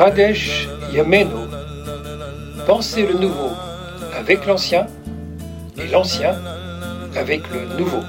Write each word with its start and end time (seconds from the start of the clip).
Radesh 0.00 0.66
Yameno. 0.94 1.46
Pensez 2.66 3.06
le 3.06 3.18
nouveau 3.18 3.50
avec 4.18 4.46
l'ancien 4.46 4.86
et 5.76 5.86
l'ancien 5.88 6.36
avec 7.14 7.42
le 7.52 7.78
nouveau. 7.78 8.00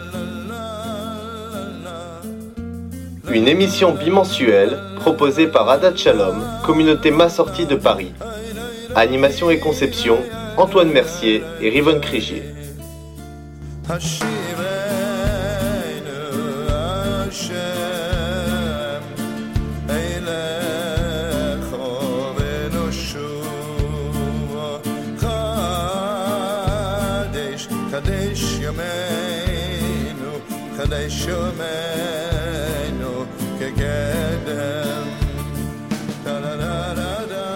Une 3.30 3.46
émission 3.46 3.92
bimensuelle 3.92 4.80
proposée 5.02 5.48
par 5.48 5.68
Adat 5.68 5.98
Shalom, 5.98 6.42
communauté 6.66 7.12
massortie 7.12 7.66
de 7.66 7.76
Paris. 7.76 8.14
Animation 8.96 9.50
et 9.50 9.60
conception, 9.60 10.18
Antoine 10.56 10.94
Mercier 10.94 11.44
et 11.60 11.70
Rivonne 11.70 12.00
Crigier. 12.00 12.44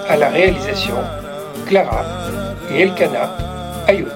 À 0.10 0.18
la 0.18 0.30
réalisation, 0.30 0.96
Clara 1.66 2.04
et 2.70 2.82
Elkana 2.82 3.32
Ayoub. 3.88 4.08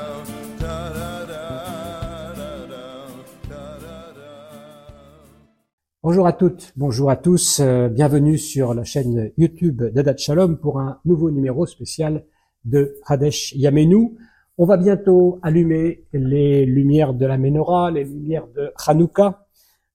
Bonjour 6.04 6.28
à 6.28 6.34
toutes, 6.34 6.74
bonjour 6.76 7.10
à 7.10 7.16
tous, 7.16 7.62
euh, 7.62 7.88
bienvenue 7.88 8.38
sur 8.38 8.74
la 8.74 8.84
chaîne 8.84 9.32
YouTube 9.38 9.82
d'Adat 9.84 10.18
Shalom 10.18 10.58
pour 10.58 10.82
un 10.82 11.00
nouveau 11.06 11.32
numéro 11.32 11.66
spécial 11.66 12.26
de 12.66 12.98
Hadesh 13.06 13.54
Yamenu. 13.56 14.18
On 14.62 14.66
va 14.66 14.76
bientôt 14.76 15.40
allumer 15.42 16.04
les 16.12 16.66
lumières 16.66 17.14
de 17.14 17.26
la 17.26 17.38
Menorah, 17.38 17.92
les 17.92 18.04
lumières 18.04 18.50
de 18.54 18.74
Hanouka. 18.86 19.48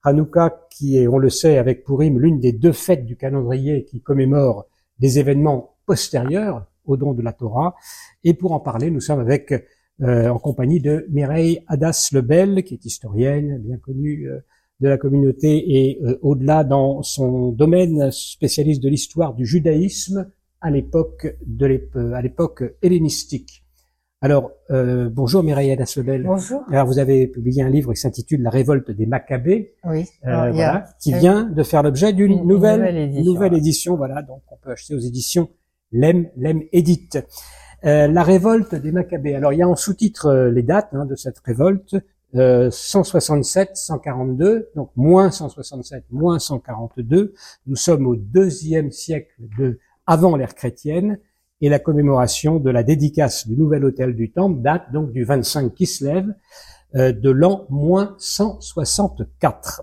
Hanouka 0.02 0.68
qui 0.70 0.96
est, 0.96 1.06
on 1.06 1.18
le 1.18 1.28
sait, 1.28 1.58
avec 1.58 1.84
Purim, 1.84 2.18
l'une 2.18 2.40
des 2.40 2.52
deux 2.52 2.72
fêtes 2.72 3.04
du 3.04 3.14
calendrier 3.14 3.84
qui 3.84 4.00
commémore 4.00 4.66
des 4.98 5.18
événements 5.18 5.76
postérieurs 5.84 6.64
au 6.86 6.96
don 6.96 7.12
de 7.12 7.20
la 7.20 7.34
Torah. 7.34 7.74
Et 8.24 8.32
pour 8.32 8.52
en 8.52 8.60
parler, 8.60 8.90
nous 8.90 9.00
sommes 9.00 9.20
avec, 9.20 9.52
euh, 10.00 10.28
en 10.30 10.38
compagnie 10.38 10.80
de 10.80 11.06
Mireille 11.10 11.60
Hadas-Lebel, 11.66 12.64
qui 12.64 12.72
est 12.72 12.86
historienne, 12.86 13.58
bien 13.58 13.76
connue 13.76 14.30
euh, 14.30 14.38
de 14.80 14.88
la 14.88 14.96
communauté 14.96 15.62
et 15.76 16.00
euh, 16.04 16.18
au-delà 16.22 16.64
dans 16.64 17.02
son 17.02 17.52
domaine 17.52 18.10
spécialiste 18.10 18.82
de 18.82 18.88
l'histoire 18.88 19.34
du 19.34 19.44
judaïsme 19.44 20.30
à 20.62 20.70
l'époque 20.70 21.36
de 21.44 22.14
à 22.14 22.22
l'époque 22.22 22.64
hellénistique. 22.80 23.63
Alors, 24.24 24.52
euh, 24.70 25.10
bonjour 25.12 25.42
Mireille 25.42 25.70
Adassobel. 25.70 26.22
Bonjour. 26.22 26.62
Alors, 26.70 26.86
vous 26.86 26.98
avez 26.98 27.26
publié 27.26 27.62
un 27.62 27.68
livre 27.68 27.92
qui 27.92 28.00
s'intitule 28.00 28.40
La 28.40 28.48
révolte 28.48 28.90
des 28.90 29.04
Maccabées, 29.04 29.74
oui. 29.84 30.08
Euh, 30.26 30.50
voilà, 30.50 30.86
qui 30.98 31.12
vient 31.12 31.42
de 31.42 31.62
faire 31.62 31.82
l'objet 31.82 32.14
d'une 32.14 32.46
nouvelle, 32.46 33.12
nouvelle 33.22 33.52
édition. 33.52 33.96
Voilà, 33.96 34.22
donc 34.22 34.40
on 34.50 34.56
peut 34.56 34.70
acheter 34.70 34.94
aux 34.94 34.98
éditions 34.98 35.50
Lem, 35.92 36.30
Lem 36.38 36.62
Edit. 36.72 37.10
Euh, 37.84 38.08
la 38.08 38.22
révolte 38.22 38.74
des 38.74 38.92
Maccabées. 38.92 39.34
Alors, 39.34 39.52
il 39.52 39.58
y 39.58 39.62
a 39.62 39.68
en 39.68 39.76
sous-titre 39.76 40.32
les 40.50 40.62
dates 40.62 40.88
hein, 40.94 41.04
de 41.04 41.16
cette 41.16 41.40
révolte. 41.40 41.94
167, 42.32 43.76
142, 43.76 44.70
donc 44.74 44.90
moins 44.96 45.30
167, 45.30 46.04
moins 46.10 46.38
142. 46.38 47.34
Nous 47.66 47.76
sommes 47.76 48.06
au 48.06 48.16
deuxième 48.16 48.90
siècle 48.90 49.34
de 49.58 49.78
avant 50.06 50.34
l'ère 50.34 50.54
chrétienne 50.54 51.18
et 51.64 51.70
la 51.70 51.78
commémoration 51.78 52.58
de 52.58 52.68
la 52.68 52.82
dédicace 52.82 53.48
du 53.48 53.56
nouvel 53.56 53.86
hôtel 53.86 54.14
du 54.14 54.30
Temple 54.30 54.60
date 54.60 54.92
donc 54.92 55.12
du 55.12 55.24
25 55.24 55.74
Kislev 55.74 56.26
euh, 56.94 57.10
de 57.10 57.30
l'an 57.30 57.64
moins 57.70 58.14
164. 58.18 59.82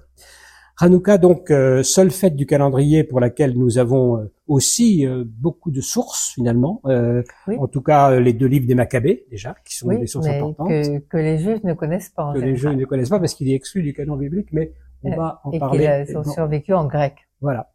Hanouka, 0.80 1.18
donc, 1.18 1.50
euh, 1.50 1.82
seule 1.82 2.12
fête 2.12 2.36
du 2.36 2.46
calendrier 2.46 3.04
pour 3.04 3.20
laquelle 3.20 3.58
nous 3.58 3.80
avons 3.80 4.18
euh, 4.18 4.32
aussi 4.48 5.08
beaucoup 5.26 5.72
de 5.72 5.82
sources, 5.82 6.34
finalement. 6.36 6.82
En 6.86 7.68
tout 7.68 7.82
cas, 7.82 8.20
les 8.20 8.34
deux 8.34 8.46
livres 8.46 8.68
des 8.68 8.76
Maccabées, 8.76 9.26
déjà, 9.32 9.56
qui 9.66 9.76
sont 9.76 9.88
des 9.88 10.06
sources 10.06 10.28
importantes. 10.28 10.68
Que, 10.68 11.00
que 11.00 11.18
les 11.18 11.40
Juifs 11.40 11.64
ne 11.64 11.74
connaissent 11.74 12.10
pas. 12.10 12.26
En 12.26 12.34
que 12.34 12.40
les 12.40 12.56
Juifs 12.56 12.76
ne 12.76 12.86
connaissent 12.86 13.10
pas 13.10 13.20
parce 13.20 13.34
qu'il 13.34 13.50
est 13.50 13.56
exclu 13.56 13.82
du 13.82 13.94
canon 13.94 14.18
biblique, 14.18 14.50
mais 14.52 14.72
on 15.04 15.16
va 15.16 15.42
en 15.44 15.58
parler. 15.58 15.86
Et 15.86 16.06
qu'ils 16.06 16.18
ont 16.18 16.24
survécu 16.24 16.74
en 16.74 16.86
grec. 16.86 17.16
Voilà. 17.42 17.72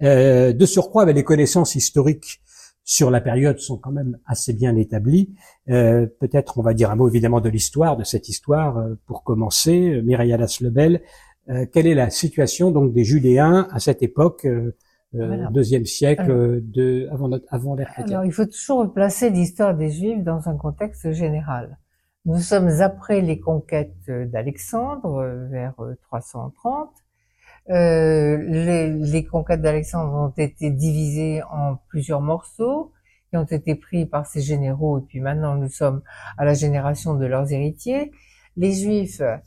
de 0.00 0.66
surcroît, 0.66 1.02
avec 1.02 1.16
les 1.16 1.24
connaissances 1.24 1.74
historiques 1.74 2.40
sur 2.84 3.10
la 3.10 3.20
période 3.20 3.58
sont 3.58 3.78
quand 3.78 3.92
même 3.92 4.18
assez 4.26 4.52
bien 4.52 4.76
établis. 4.76 5.34
Euh, 5.70 6.06
Peut-être 6.20 6.58
on 6.58 6.62
va 6.62 6.74
dire 6.74 6.90
un 6.90 6.96
mot 6.96 7.08
évidemment 7.08 7.40
de 7.40 7.48
l'histoire, 7.48 7.96
de 7.96 8.04
cette 8.04 8.28
histoire 8.28 8.76
euh, 8.76 8.94
pour 9.06 9.24
commencer. 9.24 10.02
Mireille 10.04 10.36
Lebel, 10.60 11.00
euh, 11.48 11.66
quelle 11.72 11.86
est 11.86 11.94
la 11.94 12.10
situation 12.10 12.70
donc 12.70 12.92
des 12.92 13.04
Judéens 13.04 13.68
à 13.70 13.78
cette 13.78 14.02
époque, 14.02 14.44
euh, 14.44 14.76
euh 15.14 15.46
deuxième 15.50 15.86
siècle 15.86 16.60
de 16.62 17.08
avant 17.10 17.28
notre, 17.28 17.46
avant 17.48 17.74
l'ère 17.74 17.90
chrétienne? 17.90 18.16
Alors 18.16 18.26
il 18.26 18.32
faut 18.32 18.46
toujours 18.46 18.92
placer 18.92 19.30
l'histoire 19.30 19.74
des 19.74 19.90
Juifs 19.90 20.22
dans 20.22 20.48
un 20.48 20.56
contexte 20.56 21.12
général. 21.12 21.78
Nous 22.26 22.38
sommes 22.38 22.68
après 22.80 23.20
les 23.20 23.38
conquêtes 23.38 24.10
d'Alexandre 24.10 25.24
vers 25.50 25.74
330 26.08 26.90
euh, 27.70 28.36
les, 28.36 28.90
les, 28.92 29.24
conquêtes 29.24 29.62
d'Alexandre 29.62 30.12
ont 30.12 30.34
été 30.36 30.70
divisées 30.70 31.42
en 31.50 31.76
plusieurs 31.88 32.20
morceaux 32.20 32.92
qui 33.30 33.38
ont 33.38 33.44
été 33.44 33.74
pris 33.74 34.04
par 34.04 34.26
ses 34.26 34.42
généraux. 34.42 34.98
Et 34.98 35.02
puis 35.02 35.20
maintenant 35.20 35.54
nous 35.54 35.70
sommes 35.70 36.02
à 36.36 36.44
la 36.44 36.54
génération 36.54 37.14
de 37.14 37.24
leurs 37.24 37.52
héritiers. 37.52 38.12
Les 38.56 38.72
Juifs, 38.72 39.20
euh, 39.20 39.38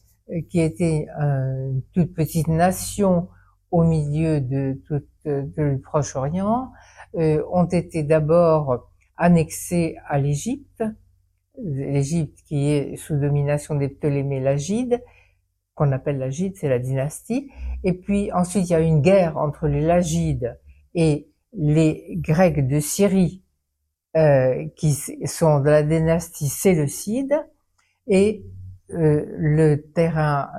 qui 0.49 0.59
étaient 0.59 1.07
une 1.19 1.81
toute 1.93 2.13
petite 2.13 2.47
nation 2.47 3.29
au 3.71 3.83
milieu 3.83 4.41
de 4.41 4.79
tout 4.87 5.01
le 5.25 5.77
Proche-Orient, 5.77 6.71
euh, 7.15 7.43
ont 7.51 7.65
été 7.65 8.03
d'abord 8.03 8.89
annexés 9.15 9.95
à 10.07 10.19
l'Égypte, 10.19 10.83
l'Égypte 11.63 12.39
qui 12.45 12.69
est 12.69 12.95
sous 12.97 13.17
domination 13.17 13.75
des 13.75 13.89
Ptolémées 13.89 14.39
Lagides, 14.39 15.01
qu'on 15.77 15.91
appelle 15.91 16.17
Lagide, 16.17 16.55
c'est 16.57 16.67
la 16.67 16.79
dynastie. 16.79 17.51
Et 17.83 17.93
puis 17.93 18.31
ensuite, 18.33 18.67
il 18.69 18.71
y 18.71 18.75
a 18.75 18.79
une 18.79 19.01
guerre 19.01 19.37
entre 19.37 19.67
les 19.67 19.81
Lagides 19.81 20.57
et 20.95 21.29
les 21.53 22.17
Grecs 22.17 22.67
de 22.67 22.79
Syrie, 22.79 23.43
euh, 24.17 24.65
qui 24.75 24.93
sont 25.25 25.59
de 25.59 25.69
la 25.69 25.83
dynastie 25.83 26.49
séleucide, 26.49 27.35
et 28.07 28.43
euh, 28.91 29.25
le 29.37 29.75
terrain 29.93 30.49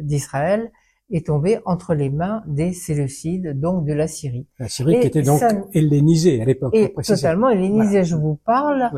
d'Israël 0.00 0.70
est 1.10 1.26
tombé 1.26 1.58
entre 1.64 1.94
les 1.94 2.10
mains 2.10 2.42
des 2.46 2.72
Séleucides, 2.72 3.58
donc 3.58 3.84
de 3.84 3.92
la 3.92 4.06
Syrie. 4.06 4.46
La 4.58 4.68
Syrie 4.68 5.00
qui 5.00 5.06
était 5.08 5.22
donc 5.22 5.42
hellénisée 5.72 6.40
à 6.40 6.44
l'époque. 6.44 6.74
Et 6.74 6.92
totalement 6.92 7.50
hellénisée. 7.50 8.04
Je 8.04 8.16
vous 8.16 8.36
parle 8.36 8.90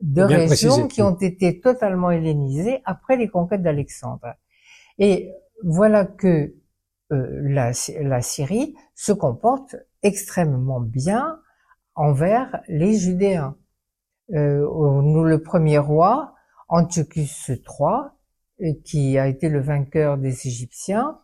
de 0.00 0.22
régions 0.22 0.88
qui 0.88 1.02
ont 1.02 1.16
été 1.16 1.60
totalement 1.60 2.10
hellénisées 2.10 2.80
après 2.84 3.16
les 3.16 3.28
conquêtes 3.28 3.62
d'Alexandre. 3.62 4.34
Et 4.98 5.32
voilà 5.62 6.04
que 6.04 6.54
euh, 7.12 7.40
la, 7.42 7.72
la, 8.00 8.22
Syrie 8.22 8.74
se 8.94 9.12
comporte 9.12 9.76
extrêmement 10.02 10.80
bien 10.80 11.40
envers 11.94 12.62
les 12.68 12.94
Judéens. 12.94 13.56
Euh, 14.32 14.66
nous, 15.02 15.24
le 15.24 15.42
premier 15.42 15.78
roi, 15.78 16.34
Antiochus 16.68 17.28
III, 17.48 18.10
euh, 18.62 18.72
qui 18.84 19.18
a 19.18 19.26
été 19.26 19.48
le 19.48 19.60
vainqueur 19.60 20.16
des 20.16 20.46
Égyptiens, 20.46 21.20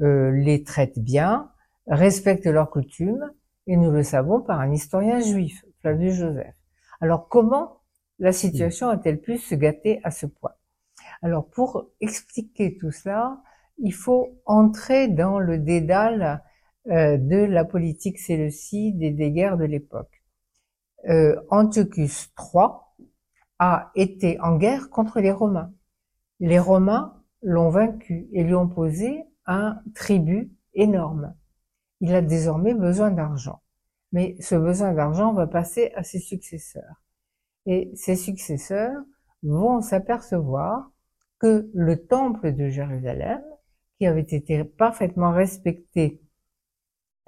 euh, 0.00 0.30
les 0.30 0.62
traite 0.62 0.98
bien, 0.98 1.50
respecte 1.86 2.46
leurs 2.46 2.70
coutumes, 2.70 3.32
et 3.66 3.76
nous 3.76 3.90
le 3.90 4.02
savons 4.02 4.40
par 4.40 4.60
un 4.60 4.70
historien 4.72 5.20
juif, 5.20 5.64
Flavius 5.80 6.14
Joseph. 6.14 6.54
Alors 7.00 7.28
comment 7.28 7.80
la 8.18 8.32
situation 8.32 8.88
a-t-elle 8.88 9.20
pu 9.20 9.38
se 9.38 9.54
gâter 9.54 10.00
à 10.04 10.10
ce 10.10 10.26
point? 10.26 10.52
Alors 11.22 11.48
pour 11.48 11.90
expliquer 12.00 12.76
tout 12.76 12.90
cela, 12.90 13.42
il 13.78 13.92
faut 13.92 14.38
entrer 14.44 15.08
dans 15.08 15.38
le 15.38 15.58
dédale 15.58 16.42
euh, 16.88 17.16
de 17.18 17.36
la 17.36 17.64
politique 17.64 18.18
séleucide 18.18 19.02
et 19.02 19.10
des 19.10 19.32
guerres 19.32 19.56
de 19.56 19.64
l'époque. 19.64 20.22
Euh, 21.08 21.40
Antiochus 21.50 22.28
III 22.38 22.68
a 23.58 23.90
été 23.94 24.40
en 24.40 24.56
guerre 24.56 24.90
contre 24.90 25.20
les 25.20 25.32
Romains. 25.32 25.72
Les 26.40 26.58
Romains 26.58 27.22
l'ont 27.42 27.70
vaincu 27.70 28.28
et 28.32 28.44
lui 28.44 28.54
ont 28.54 28.68
posé 28.68 29.24
un 29.46 29.80
tribut 29.94 30.52
énorme. 30.74 31.34
Il 32.00 32.14
a 32.14 32.22
désormais 32.22 32.74
besoin 32.74 33.10
d'argent. 33.10 33.62
Mais 34.12 34.36
ce 34.40 34.54
besoin 34.54 34.92
d'argent 34.92 35.32
va 35.32 35.46
passer 35.46 35.92
à 35.94 36.02
ses 36.02 36.18
successeurs. 36.18 37.02
Et 37.66 37.90
ses 37.94 38.16
successeurs 38.16 39.02
vont 39.42 39.80
s'apercevoir 39.80 40.90
que 41.38 41.70
le 41.74 42.06
temple 42.06 42.52
de 42.52 42.68
Jérusalem, 42.68 43.42
qui 43.98 44.06
avait 44.06 44.20
été 44.20 44.64
parfaitement 44.64 45.32
respecté 45.32 46.20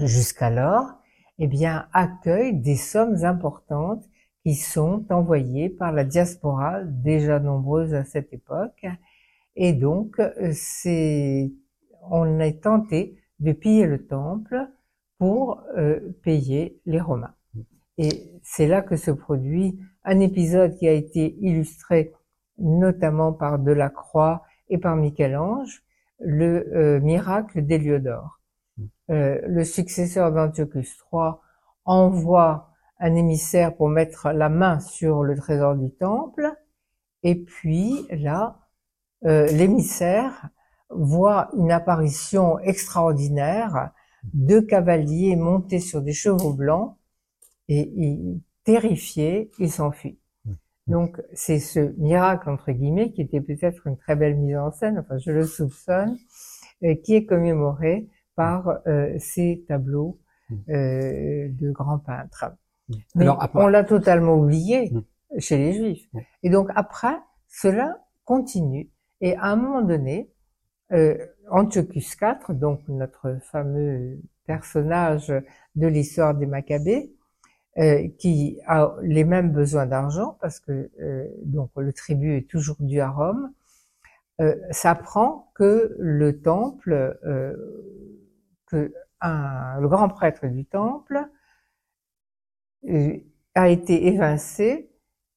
jusqu'alors, 0.00 0.94
eh 1.38 1.46
bien, 1.46 1.88
accueille 1.92 2.54
des 2.54 2.76
sommes 2.76 3.24
importantes 3.24 4.04
qui 4.44 4.54
sont 4.54 5.04
envoyées 5.10 5.68
par 5.68 5.92
la 5.92 6.04
diaspora, 6.04 6.82
déjà 6.84 7.38
nombreuse 7.38 7.94
à 7.94 8.04
cette 8.04 8.32
époque. 8.32 8.86
Et 9.56 9.72
donc, 9.72 10.20
c'est, 10.52 11.52
on 12.10 12.40
est 12.40 12.62
tenté 12.62 13.16
de 13.40 13.52
piller 13.52 13.86
le 13.86 14.06
temple 14.06 14.68
pour 15.18 15.62
euh, 15.76 16.00
payer 16.22 16.80
les 16.86 17.00
Romains. 17.00 17.34
Et 17.98 18.30
c'est 18.42 18.68
là 18.68 18.82
que 18.82 18.96
se 18.96 19.10
produit 19.10 19.78
un 20.04 20.20
épisode 20.20 20.76
qui 20.76 20.86
a 20.86 20.92
été 20.92 21.36
illustré 21.40 22.12
notamment 22.58 23.32
par 23.32 23.58
Delacroix 23.58 24.44
et 24.68 24.78
par 24.78 24.96
Michel-Ange, 24.96 25.82
le 26.20 26.68
euh, 26.74 27.00
miracle 27.00 27.62
d'Héliodore. 27.62 28.40
Euh, 29.10 29.40
le 29.46 29.64
successeur 29.64 30.32
d'Antiochus 30.32 30.98
III 31.12 31.32
envoie 31.84 32.70
un 33.00 33.14
émissaire 33.14 33.74
pour 33.76 33.88
mettre 33.88 34.30
la 34.30 34.48
main 34.48 34.80
sur 34.80 35.22
le 35.22 35.36
trésor 35.36 35.76
du 35.76 35.90
temple, 35.90 36.52
et 37.22 37.36
puis 37.36 38.06
là, 38.10 38.58
euh, 39.24 39.46
l'émissaire 39.46 40.48
voit 40.90 41.48
une 41.56 41.72
apparition 41.72 42.58
extraordinaire, 42.60 43.90
deux 44.34 44.62
cavaliers 44.62 45.36
montés 45.36 45.80
sur 45.80 46.02
des 46.02 46.12
chevaux 46.12 46.52
blancs, 46.52 46.96
et 47.68 47.92
il, 47.96 48.40
terrifié, 48.64 49.50
il 49.58 49.70
s'enfuit. 49.70 50.18
Donc 50.88 51.20
c'est 51.34 51.58
ce 51.58 51.94
miracle 51.98 52.48
entre 52.48 52.72
guillemets 52.72 53.12
qui 53.12 53.22
était 53.22 53.40
peut-être 53.40 53.86
une 53.86 53.96
très 53.96 54.16
belle 54.16 54.36
mise 54.36 54.56
en 54.56 54.70
scène, 54.72 54.98
enfin 54.98 55.18
je 55.18 55.30
le 55.30 55.44
soupçonne, 55.44 56.16
euh, 56.82 56.94
qui 57.04 57.14
est 57.14 57.26
commémoré 57.26 58.08
par 58.36 58.80
euh, 58.86 59.14
ces 59.18 59.64
tableaux 59.66 60.18
mm. 60.48 60.56
euh, 60.70 61.48
de 61.50 61.70
grands 61.72 61.98
peintres. 61.98 62.52
Mm. 62.88 62.94
Mais 63.16 63.26
on 63.54 63.66
l'a 63.66 63.84
totalement 63.84 64.36
oublié 64.36 64.90
mm. 64.90 65.40
chez 65.40 65.58
les 65.58 65.72
Juifs. 65.72 66.08
Et 66.42 66.50
donc 66.50 66.68
après, 66.74 67.18
cela 67.48 67.98
continue. 68.24 68.90
Et 69.20 69.34
à 69.36 69.46
un 69.46 69.56
moment 69.56 69.82
donné, 69.82 70.30
euh, 70.92 71.18
Antiochus 71.50 72.16
IV, 72.20 72.54
donc 72.54 72.80
notre 72.88 73.38
fameux 73.42 74.20
personnage 74.46 75.32
de 75.74 75.86
l'histoire 75.86 76.34
des 76.34 76.46
Maccabées, 76.46 77.12
euh, 77.78 78.08
qui 78.18 78.58
a 78.66 78.96
les 79.02 79.22
mêmes 79.24 79.52
besoins 79.52 79.86
d'argent 79.86 80.36
parce 80.40 80.58
que 80.58 80.90
euh, 81.00 81.28
donc 81.44 81.70
le 81.76 81.92
tribut 81.92 82.36
est 82.36 82.50
toujours 82.50 82.76
dû 82.80 83.00
à 83.00 83.10
Rome, 83.10 83.52
euh, 84.40 84.56
s'apprend 84.70 85.52
que 85.54 85.94
le 85.98 86.40
temple, 86.40 87.18
euh, 87.24 87.54
que 88.66 88.92
un, 89.20 89.80
le 89.80 89.88
grand 89.88 90.08
prêtre 90.08 90.46
du 90.46 90.64
temple 90.64 91.28
a 93.54 93.68
été 93.68 94.06
évincé 94.06 94.90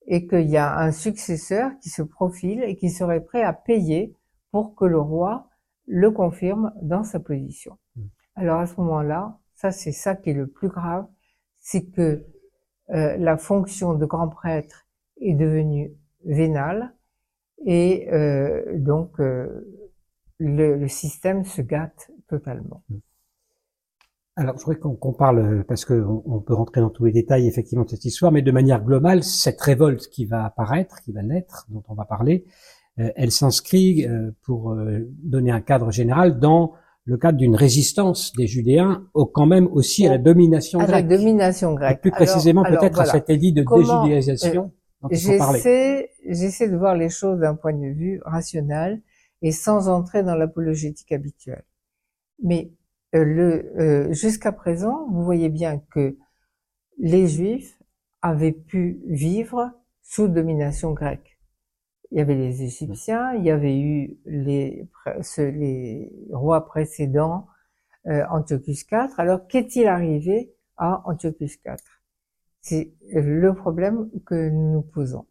et 0.08 0.28
qu'il 0.28 0.50
y 0.50 0.58
a 0.58 0.78
un 0.78 0.92
successeur 0.92 1.72
qui 1.80 1.90
se 1.90 2.02
profile 2.02 2.64
et 2.64 2.76
qui 2.76 2.90
serait 2.90 3.22
prêt 3.22 3.44
à 3.44 3.54
payer 3.54 4.16
pour 4.52 4.76
que 4.76 4.86
le 4.86 5.00
roi 5.00 5.48
le 5.88 6.10
confirme 6.12 6.72
dans 6.82 7.04
sa 7.04 7.20
position. 7.20 7.78
Hmm. 7.96 8.08
Alors 8.36 8.60
à 8.60 8.68
ce 8.68 8.76
moment-là, 8.78 9.38
ça 9.54 9.72
c'est 9.72 9.92
ça 9.92 10.16
qui 10.16 10.32
est 10.32 10.34
le 10.34 10.48
plus 10.48 10.70
grave, 10.70 11.08
c'est 11.60 11.86
que 11.86 12.26
euh, 12.94 13.16
la 13.18 13.38
fonction 13.38 13.94
de 13.94 14.06
grand 14.06 14.28
prêtre 14.28 14.86
est 15.22 15.34
devenue 15.34 15.94
vénale 16.26 16.94
et 17.66 18.10
euh, 18.12 18.78
donc 18.78 19.20
euh, 19.20 19.66
le, 20.40 20.76
le, 20.76 20.88
système 20.88 21.46
se 21.46 21.62
gâte 21.62 22.12
totalement. 22.28 22.84
Alors, 24.36 24.58
je 24.58 24.66
voudrais 24.66 24.80
qu'on 24.80 25.14
parle, 25.14 25.64
parce 25.68 25.86
qu'on 25.86 26.24
on 26.26 26.40
peut 26.40 26.54
rentrer 26.54 26.82
dans 26.82 26.90
tous 26.90 27.06
les 27.06 27.12
détails 27.12 27.48
effectivement 27.48 27.84
de 27.84 27.90
cette 27.90 28.06
histoire, 28.06 28.32
mais 28.32 28.42
de 28.42 28.52
manière 28.52 28.84
globale, 28.84 29.24
cette 29.24 29.62
révolte 29.62 30.08
qui 30.08 30.26
va 30.26 30.46
apparaître, 30.46 31.02
qui 31.02 31.12
va 31.12 31.22
naître, 31.22 31.68
dont 31.70 31.84
on 31.90 31.94
va 31.94 32.06
parler, 32.06 32.46
elle 32.98 33.32
s'inscrit, 33.32 34.08
pour 34.42 34.76
donner 35.24 35.52
un 35.52 35.60
cadre 35.60 35.92
général, 35.92 36.40
dans 36.40 36.74
le 37.06 37.18
cadre 37.18 37.38
d'une 37.38 37.56
résistance 37.56 38.32
des 38.34 38.48
Judéens 38.48 39.08
au, 39.14 39.26
quand 39.26 39.46
même 39.46 39.68
aussi 39.68 40.06
à 40.06 40.12
la 40.12 40.18
domination 40.18 40.80
à 40.80 40.86
grecque. 40.86 41.10
la 41.10 41.18
domination 41.18 41.74
grecque. 41.74 41.98
Et 41.98 42.02
plus 42.02 42.12
précisément 42.12 42.64
peut-être 42.64 43.00
à 43.00 43.06
cette 43.06 43.30
édit 43.30 43.54
de 43.54 43.64
déjudéisation 43.64 44.72
euh, 45.04 45.08
J'essaie, 45.10 46.12
j'essaie 46.28 46.70
de 46.70 46.78
voir 46.78 46.96
les 46.96 47.10
choses 47.10 47.40
d'un 47.40 47.56
point 47.56 47.74
de 47.74 47.88
vue 47.88 48.22
rationnel 48.24 49.02
et 49.42 49.52
sans 49.52 49.90
entrer 49.90 50.22
dans 50.22 50.36
l'apologétique 50.36 51.12
habituelle. 51.12 51.64
Mais 52.44 52.72
euh, 53.16 53.24
le 53.24 53.74
euh, 53.80 54.14
jusqu'à 54.14 54.52
présent, 54.52 55.08
vous 55.10 55.24
voyez 55.24 55.50
bien 55.50 55.82
que 55.92 56.18
les 57.00 57.28
Juifs 57.28 57.80
avaient 58.22 58.52
pu 58.52 59.02
vivre 59.08 59.72
sous 60.04 60.28
domination 60.28 60.92
grecque 60.92 61.31
il 62.12 62.18
y 62.18 62.22
avait 62.22 62.36
les 62.36 62.64
Égyptiens, 62.64 63.34
il 63.34 63.46
y 63.46 63.52
avait 63.52 63.80
eu 63.80 64.18
les, 64.26 64.88
rois 66.32 66.66
précédents, 66.66 67.48
euh, 68.08 68.26
Antiochus 68.30 68.86
IV. 68.92 69.14
Alors, 69.18 69.48
qu'est-il 69.48 69.88
arrivé 69.88 70.54
à 70.78 71.02
Antiochus 71.06 71.60
IV 71.66 71.76
C'est 72.60 72.94
le 73.14 73.54
problème 73.54 74.10
que 74.26 74.50
nous 74.50 74.74
nous 74.74 74.82
posons. 74.82 75.26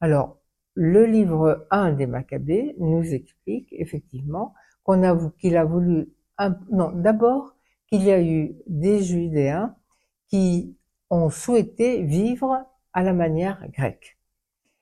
Alors, 0.00 0.38
le 0.74 1.06
livre 1.06 1.66
1 1.70 1.92
des 1.92 2.06
Maccabées 2.06 2.74
nous 2.78 3.02
explique 3.02 3.68
effectivement 3.72 4.54
qu'on 4.84 5.02
a 5.02 5.16
qu'il 5.38 5.56
a 5.56 5.64
voulu 5.64 6.08
non 6.70 6.92
d'abord 6.92 7.56
qu'il 7.88 8.04
y 8.04 8.12
a 8.12 8.22
eu 8.22 8.54
des 8.68 9.02
Judéens 9.02 9.74
qui 10.28 10.76
ont 11.10 11.30
souhaité 11.30 12.02
vivre 12.02 12.64
à 12.92 13.02
la 13.02 13.12
manière 13.12 13.68
grecque 13.70 14.17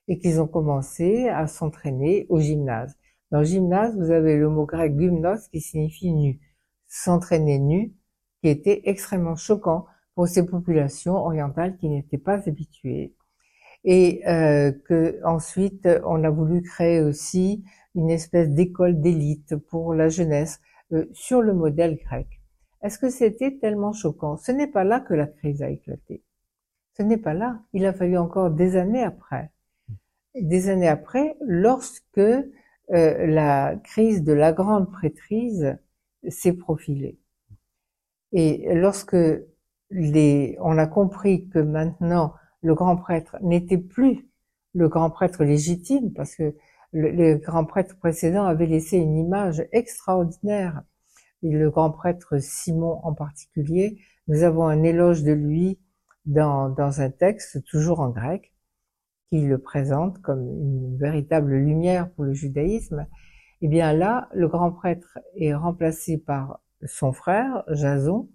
et 0.07 0.19
qu'ils 0.19 0.41
ont 0.41 0.47
commencé 0.47 1.29
à 1.29 1.47
s'entraîner 1.47 2.25
au 2.29 2.39
gymnase. 2.39 2.97
Dans 3.31 3.39
le 3.39 3.45
gymnase, 3.45 3.97
vous 3.97 4.11
avez 4.11 4.37
le 4.37 4.49
mot 4.49 4.65
grec 4.65 4.97
gymnos 4.97 5.47
qui 5.49 5.59
signifie 5.59 6.13
nu. 6.13 6.39
S'entraîner 6.87 7.59
nu, 7.59 7.93
qui 8.41 8.49
était 8.49 8.81
extrêmement 8.85 9.35
choquant 9.35 9.85
pour 10.15 10.27
ces 10.27 10.45
populations 10.45 11.15
orientales 11.15 11.77
qui 11.77 11.89
n'étaient 11.89 12.17
pas 12.17 12.47
habituées. 12.47 13.13
Et 13.83 14.21
euh, 14.27 14.71
que 14.71 15.19
ensuite, 15.23 15.87
on 16.05 16.23
a 16.23 16.29
voulu 16.29 16.61
créer 16.61 17.01
aussi 17.01 17.63
une 17.95 18.09
espèce 18.09 18.49
d'école 18.49 18.99
d'élite 18.99 19.55
pour 19.55 19.93
la 19.93 20.09
jeunesse 20.09 20.59
euh, 20.93 21.05
sur 21.13 21.41
le 21.41 21.53
modèle 21.53 21.97
grec. 21.97 22.27
Est-ce 22.81 22.97
que 22.99 23.09
c'était 23.09 23.57
tellement 23.57 23.91
choquant? 23.91 24.37
Ce 24.37 24.51
n'est 24.51 24.67
pas 24.67 24.83
là 24.83 24.99
que 24.99 25.13
la 25.13 25.27
crise 25.27 25.61
a 25.61 25.69
éclaté. 25.69 26.23
Ce 26.95 27.03
n'est 27.03 27.17
pas 27.17 27.33
là. 27.33 27.59
Il 27.73 27.85
a 27.85 27.93
fallu 27.93 28.17
encore 28.17 28.51
des 28.51 28.75
années 28.75 29.03
après 29.03 29.51
des 30.41 30.69
années 30.69 30.87
après, 30.87 31.37
lorsque 31.41 32.17
euh, 32.17 32.45
la 32.89 33.75
crise 33.83 34.23
de 34.23 34.33
la 34.33 34.53
grande 34.53 34.91
prêtrise 34.91 35.77
s'est 36.29 36.53
profilée. 36.53 37.19
Et 38.31 38.73
lorsque 38.73 39.17
les, 39.89 40.57
on 40.61 40.77
a 40.77 40.87
compris 40.87 41.47
que 41.49 41.59
maintenant 41.59 42.33
le 42.61 42.75
grand 42.75 42.97
prêtre 42.97 43.37
n'était 43.41 43.77
plus 43.77 44.27
le 44.73 44.89
grand 44.89 45.09
prêtre 45.09 45.43
légitime, 45.43 46.13
parce 46.13 46.35
que 46.35 46.55
le, 46.91 47.09
les 47.09 47.37
grands 47.39 47.65
prêtres 47.65 47.97
précédents 47.97 48.45
avaient 48.45 48.65
laissé 48.67 48.97
une 48.97 49.17
image 49.17 49.65
extraordinaire. 49.71 50.81
Et 51.43 51.51
le 51.51 51.69
grand 51.69 51.91
prêtre 51.91 52.39
Simon 52.39 52.99
en 53.03 53.13
particulier, 53.13 53.99
nous 54.27 54.43
avons 54.43 54.65
un 54.65 54.83
éloge 54.83 55.23
de 55.23 55.31
lui 55.31 55.79
dans, 56.25 56.69
dans 56.69 57.01
un 57.01 57.09
texte, 57.09 57.63
toujours 57.65 57.99
en 57.99 58.09
grec, 58.09 58.53
qui 59.29 59.41
le 59.41 59.57
présente 59.57 60.21
comme 60.21 60.41
une 60.41 60.97
véritable 60.97 61.55
lumière 61.55 62.09
pour 62.11 62.23
le 62.23 62.33
judaïsme, 62.33 63.07
eh 63.61 63.67
bien 63.67 63.93
là, 63.93 64.29
le 64.33 64.47
grand 64.47 64.71
prêtre 64.71 65.19
est 65.35 65.53
remplacé 65.53 66.17
par 66.17 66.61
son 66.85 67.11
frère, 67.11 67.63
Jason, 67.69 68.29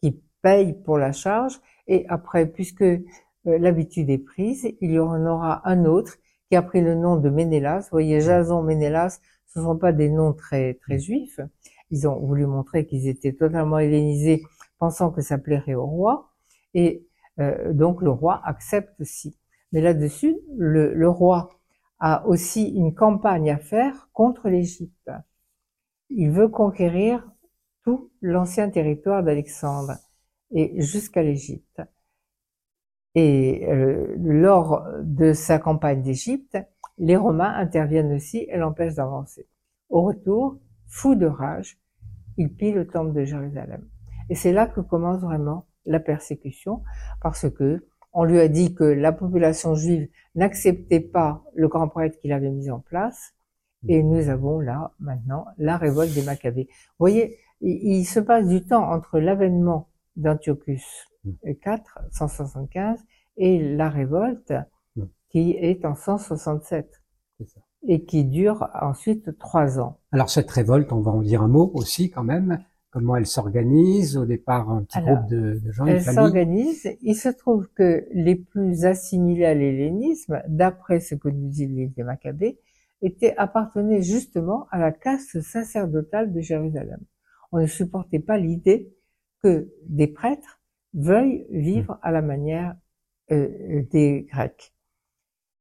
qui 0.00 0.20
paye 0.42 0.74
pour 0.74 0.98
la 0.98 1.12
charge, 1.12 1.60
et 1.86 2.06
après, 2.08 2.46
puisque 2.46 2.82
euh, 2.82 2.98
l'habitude 3.44 4.10
est 4.10 4.18
prise, 4.18 4.68
il 4.80 4.92
y 4.92 4.98
en 4.98 5.24
aura 5.26 5.66
un 5.68 5.84
autre 5.84 6.16
qui 6.48 6.56
a 6.56 6.62
pris 6.62 6.80
le 6.80 6.94
nom 6.94 7.16
de 7.16 7.30
Ménélas. 7.30 7.82
Vous 7.82 7.88
voyez, 7.92 8.20
Jason, 8.20 8.62
Ménélas, 8.62 9.20
ce 9.46 9.60
ne 9.60 9.64
sont 9.64 9.78
pas 9.78 9.92
des 9.92 10.10
noms 10.10 10.32
très, 10.32 10.74
très 10.74 10.98
juifs. 10.98 11.40
Ils 11.90 12.06
ont 12.06 12.18
voulu 12.18 12.46
montrer 12.46 12.86
qu'ils 12.86 13.08
étaient 13.08 13.32
totalement 13.32 13.78
hellénisés, 13.78 14.42
pensant 14.78 15.10
que 15.10 15.22
ça 15.22 15.38
plairait 15.38 15.74
au 15.74 15.86
roi, 15.86 16.30
et 16.74 17.06
euh, 17.38 17.72
donc 17.72 18.02
le 18.02 18.10
roi 18.10 18.40
accepte 18.44 19.00
aussi. 19.00 19.38
Mais 19.72 19.80
là-dessus, 19.80 20.38
le, 20.56 21.08
roi 21.08 21.50
a 21.98 22.26
aussi 22.26 22.68
une 22.68 22.94
campagne 22.94 23.50
à 23.50 23.58
faire 23.58 24.08
contre 24.12 24.48
l'Égypte. 24.48 25.10
Il 26.10 26.30
veut 26.30 26.48
conquérir 26.48 27.28
tout 27.84 28.10
l'ancien 28.22 28.70
territoire 28.70 29.22
d'Alexandre 29.22 29.92
et 30.50 30.80
jusqu'à 30.80 31.22
l'Égypte. 31.22 31.82
Et 33.14 33.66
euh, 33.68 34.14
lors 34.18 34.86
de 35.02 35.32
sa 35.32 35.58
campagne 35.58 36.02
d'Égypte, 36.02 36.56
les 36.98 37.16
Romains 37.16 37.52
interviennent 37.54 38.12
aussi 38.12 38.46
et 38.48 38.56
l'empêchent 38.56 38.94
d'avancer. 38.94 39.46
Au 39.88 40.02
retour, 40.02 40.58
fou 40.86 41.14
de 41.14 41.26
rage, 41.26 41.78
il 42.36 42.54
pille 42.54 42.72
le 42.72 42.86
temple 42.86 43.12
de 43.12 43.24
Jérusalem. 43.24 43.86
Et 44.30 44.34
c'est 44.34 44.52
là 44.52 44.66
que 44.66 44.80
commence 44.80 45.20
vraiment 45.20 45.66
la 45.86 46.00
persécution, 46.00 46.82
parce 47.22 47.48
que 47.50 47.86
on 48.18 48.24
lui 48.24 48.40
a 48.40 48.48
dit 48.48 48.74
que 48.74 48.82
la 48.82 49.12
population 49.12 49.76
juive 49.76 50.08
n'acceptait 50.34 50.98
pas 50.98 51.44
le 51.54 51.68
grand 51.68 51.86
prêtre 51.86 52.18
qu'il 52.18 52.32
avait 52.32 52.50
mis 52.50 52.68
en 52.68 52.80
place, 52.80 53.32
et 53.86 54.02
nous 54.02 54.28
avons 54.28 54.58
là 54.58 54.90
maintenant 54.98 55.46
la 55.56 55.76
révolte 55.76 56.12
des 56.14 56.24
Maccabées. 56.24 56.66
Vous 56.68 57.04
voyez, 57.04 57.38
il, 57.60 58.04
se 58.04 58.18
passe 58.18 58.48
du 58.48 58.64
temps 58.64 58.90
entre 58.90 59.20
l'avènement 59.20 59.88
d'Antiochus 60.16 60.82
IV, 61.44 61.78
175, 62.10 62.98
et 63.36 63.76
la 63.76 63.88
révolte 63.88 64.52
qui 65.28 65.52
est 65.52 65.84
en 65.84 65.94
167 65.94 67.00
et 67.86 68.04
qui 68.04 68.24
dure 68.24 68.68
ensuite 68.82 69.38
trois 69.38 69.78
ans. 69.78 70.00
Alors 70.10 70.28
cette 70.28 70.50
révolte, 70.50 70.92
on 70.92 71.02
va 71.02 71.12
en 71.12 71.22
dire 71.22 71.42
un 71.42 71.48
mot 71.48 71.70
aussi 71.72 72.10
quand 72.10 72.24
même. 72.24 72.64
Comment 72.90 73.16
elle 73.16 73.26
s'organise 73.26 74.16
Au 74.16 74.24
départ, 74.24 74.70
un 74.70 74.82
petit 74.82 75.00
groupe 75.00 75.26
de, 75.28 75.60
de 75.62 75.72
gens. 75.72 75.86
Elle 75.86 76.02
s'organise. 76.02 76.88
Il 77.02 77.14
se 77.14 77.28
trouve 77.28 77.68
que 77.74 78.06
les 78.12 78.34
plus 78.34 78.84
assimilés 78.86 79.44
à 79.44 79.54
l'hellénisme, 79.54 80.42
d'après 80.48 81.00
ce 81.00 81.14
que 81.14 81.28
nous 81.28 81.48
dit 81.48 81.66
les 81.66 82.04
Maccabées, 82.04 82.58
étaient 83.02 83.36
appartenaient 83.36 84.02
justement 84.02 84.66
à 84.70 84.78
la 84.78 84.90
caste 84.90 85.40
sacerdotale 85.40 86.32
de 86.32 86.40
Jérusalem. 86.40 87.00
On 87.52 87.58
ne 87.58 87.66
supportait 87.66 88.18
pas 88.18 88.38
l'idée 88.38 88.92
que 89.42 89.68
des 89.86 90.08
prêtres 90.08 90.60
veuillent 90.94 91.46
vivre 91.50 91.98
à 92.02 92.10
la 92.10 92.22
manière 92.22 92.74
euh, 93.30 93.82
des 93.90 94.26
Grecs. 94.32 94.72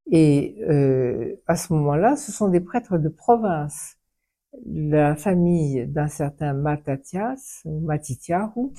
Et 0.10 0.58
euh, 0.70 1.36
à 1.48 1.56
ce 1.56 1.74
moment-là, 1.74 2.16
ce 2.16 2.32
sont 2.32 2.48
des 2.48 2.62
prêtres 2.62 2.98
de 2.98 3.10
province, 3.10 3.97
la 4.66 5.16
famille 5.16 5.86
d'un 5.88 6.08
certain 6.08 6.54
Matatias 6.54 7.62
ou 7.66 7.80
Matitiahu, 7.82 8.74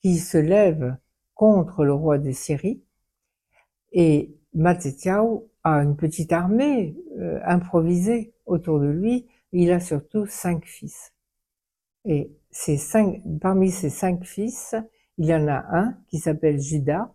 qui 0.00 0.18
se 0.18 0.38
lève 0.38 0.96
contre 1.34 1.84
le 1.84 1.92
roi 1.92 2.18
de 2.18 2.30
Syrie. 2.30 2.82
Et 3.92 4.36
Matitiahu 4.54 5.40
a 5.64 5.82
une 5.82 5.96
petite 5.96 6.32
armée 6.32 6.96
euh, 7.18 7.40
improvisée 7.44 8.32
autour 8.46 8.80
de 8.80 8.88
lui. 8.88 9.26
Il 9.52 9.72
a 9.72 9.80
surtout 9.80 10.26
cinq 10.26 10.64
fils. 10.66 11.12
Et 12.04 12.30
ces 12.50 12.76
cinq, 12.76 13.22
parmi 13.40 13.70
ces 13.70 13.90
cinq 13.90 14.24
fils, 14.24 14.74
il 15.18 15.26
y 15.26 15.34
en 15.34 15.48
a 15.48 15.64
un 15.70 15.98
qui 16.08 16.18
s'appelle 16.18 16.60
Judas, 16.60 17.12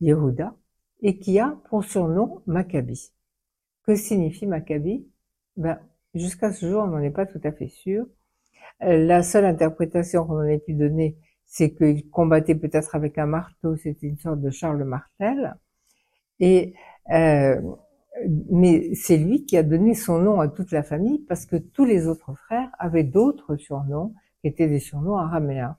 Yehuda, 0.00 0.54
et 1.00 1.18
qui 1.18 1.38
a 1.38 1.56
pour 1.68 1.84
surnom 1.84 2.42
Maccabi. 2.46 3.12
Que 3.84 3.94
signifie 3.94 4.46
Maccabi? 4.46 5.06
Ben, 5.56 5.78
Jusqu'à 6.14 6.52
ce 6.52 6.68
jour, 6.68 6.82
on 6.84 6.88
n'en 6.88 7.00
est 7.00 7.10
pas 7.10 7.26
tout 7.26 7.40
à 7.44 7.52
fait 7.52 7.68
sûr. 7.68 8.06
Euh, 8.82 9.04
la 9.04 9.22
seule 9.22 9.44
interprétation 9.44 10.24
qu'on 10.24 10.38
en 10.38 10.44
ait 10.44 10.58
pu 10.58 10.74
donner, 10.74 11.16
c'est 11.46 11.74
qu'il 11.74 12.08
combattait 12.10 12.54
peut-être 12.54 12.94
avec 12.94 13.18
un 13.18 13.26
marteau, 13.26 13.76
c'était 13.76 14.06
une 14.06 14.18
sorte 14.18 14.40
de 14.40 14.50
Charles 14.50 14.84
Martel. 14.84 15.56
Et 16.40 16.74
euh, 17.10 17.60
mais 18.50 18.94
c'est 18.94 19.16
lui 19.16 19.44
qui 19.44 19.56
a 19.56 19.62
donné 19.62 19.94
son 19.94 20.18
nom 20.18 20.40
à 20.40 20.48
toute 20.48 20.72
la 20.72 20.82
famille 20.82 21.20
parce 21.28 21.46
que 21.46 21.56
tous 21.56 21.84
les 21.84 22.06
autres 22.06 22.34
frères 22.34 22.70
avaient 22.78 23.04
d'autres 23.04 23.56
surnoms 23.56 24.14
qui 24.40 24.48
étaient 24.48 24.68
des 24.68 24.80
surnoms 24.80 25.16
araméens. 25.16 25.76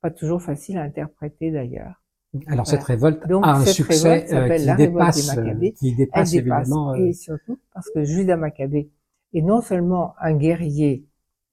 Pas 0.00 0.10
toujours 0.10 0.42
facile 0.42 0.78
à 0.78 0.82
interpréter 0.82 1.50
d'ailleurs. 1.50 2.02
Alors 2.46 2.66
cette 2.66 2.82
révolte 2.82 3.22
a 3.30 3.56
un 3.56 3.64
succès 3.64 4.26
euh, 4.34 4.56
qui, 4.56 4.76
dépasse, 4.76 5.36
qui 5.78 5.94
dépasse, 5.94 6.34
évidemment. 6.34 6.94
Et 6.94 7.12
surtout 7.12 7.58
parce 7.72 7.88
que 7.90 8.02
Judas 8.04 8.36
Maccabée 8.36 8.90
est 9.34 9.42
non 9.42 9.60
seulement 9.60 10.14
un 10.20 10.34
guerrier 10.34 11.06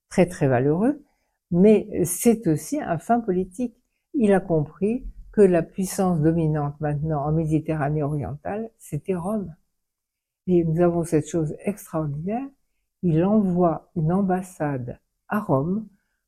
très 0.10 0.28
très 0.28 0.48
valeureux, 0.48 1.04
mais 1.52 2.06
c'est 2.06 2.48
aussi 2.48 2.80
un 2.80 2.98
fin 2.98 3.20
politique. 3.20 3.76
Il 4.14 4.34
a 4.34 4.40
compris 4.40 5.06
que 5.32 5.42
la 5.42 5.64
puissance 5.64 6.22
dominante 6.22 6.80
maintenant 6.80 7.26
en 7.26 7.32
Méditerranée 7.32 8.04
orientale, 8.04 8.70
c'était 8.78 9.16
Rome. 9.16 9.54
Et 10.48 10.64
nous 10.64 10.82
avons 10.82 11.04
cette 11.04 11.28
chose 11.28 11.56
extraordinaire. 11.64 12.48
Il 13.04 13.24
envoie 13.24 13.90
une 13.96 14.12
ambassade 14.12 15.00
à 15.28 15.40
Rome 15.40 15.88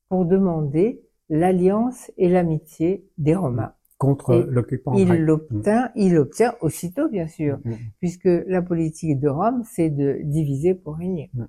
pour 0.09 0.25
demander 0.25 1.01
l'alliance 1.29 2.11
et 2.17 2.29
l'amitié 2.29 3.07
des 3.17 3.35
Romains 3.35 3.73
contre 4.03 4.45
l'occupant. 4.49 4.93
Il 4.95 5.23
l'obtient, 5.23 5.89
il 5.95 6.17
obtient 6.17 6.55
aussitôt, 6.59 7.07
bien 7.09 7.27
sûr, 7.27 7.59
mm, 7.63 7.73
puisque 7.99 8.29
la 8.47 8.61
politique 8.61 9.19
de 9.19 9.29
Rome, 9.29 9.63
c'est 9.63 9.89
de 9.89 10.19
diviser 10.23 10.73
pour 10.73 10.97
régner. 10.97 11.29
Mm. 11.33 11.43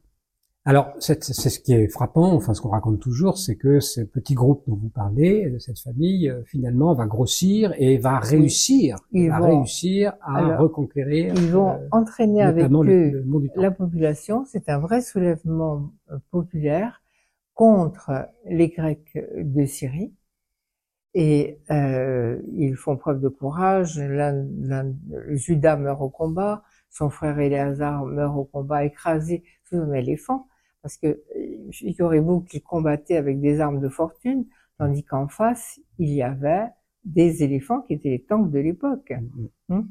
Alors, 0.67 0.95
c'est 0.99 1.23
ce 1.23 1.61
qui 1.61 1.75
est 1.75 1.89
frappant, 1.89 2.33
enfin 2.33 2.55
ce 2.55 2.63
qu'on 2.63 2.71
raconte 2.71 2.99
toujours, 3.01 3.37
c'est 3.37 3.57
que 3.57 3.81
ce 3.81 4.01
petit 4.01 4.33
groupe 4.33 4.63
dont 4.67 4.77
vous 4.77 4.89
parlez, 4.89 5.51
de 5.51 5.59
cette 5.59 5.79
famille, 5.79 6.31
euh, 6.31 6.43
finalement, 6.47 6.95
va 6.95 7.05
grossir 7.05 7.75
et 7.77 7.99
va 7.99 8.19
réussir, 8.19 8.97
il 9.13 9.29
va 9.29 9.41
réussir 9.41 10.15
à 10.23 10.57
reconquérir. 10.57 11.35
Ils 11.37 11.51
vont 11.51 11.73
euh, 11.73 11.89
entraîner 11.91 12.43
avec 12.43 12.71
eux 12.71 13.25
la 13.57 13.73
population. 13.73 14.47
C'est 14.47 14.71
un 14.71 14.79
vrai 14.79 15.03
soulèvement 15.03 15.91
euh, 16.11 16.17
populaire 16.31 17.03
contre 17.53 18.11
les 18.47 18.69
Grecs 18.69 19.19
de 19.37 19.67
Syrie 19.67 20.15
et 21.15 21.61
euh, 21.71 22.41
ils 22.53 22.75
font 22.75 22.97
preuve 22.97 23.21
de 23.21 23.29
courage. 23.29 24.01
Judas 25.31 25.77
meurt 25.77 26.03
au 26.03 26.11
combat, 26.11 26.63
son 26.91 27.09
frère 27.11 27.39
Éléazar 27.39 28.05
meurt 28.05 28.37
au 28.37 28.45
combat 28.45 28.85
écrasé 28.85 29.45
sous 29.65 29.77
un 29.77 29.93
éléphant, 29.93 30.49
parce 30.83 30.97
que 30.97 31.23
figurez-vous 31.71 32.41
qu'il 32.43 32.63
combattait 32.63 33.17
avec 33.17 33.41
des 33.41 33.61
armes 33.61 33.81
de 33.81 33.89
fortune, 33.89 34.47
tandis 34.79 35.05
qu'en 35.05 35.29
face 35.29 35.81
il 35.99 36.11
y 36.11 36.23
avait 36.23 36.69
des 37.05 37.43
éléphants 37.43 37.83
qui 37.83 37.95
étaient 37.95 38.11
les 38.11 38.23
tanks 38.23 38.51
de 38.51 38.59
l'époque. 38.59 39.13
Mm-hmm. 39.13 39.49
Hein? 39.71 39.87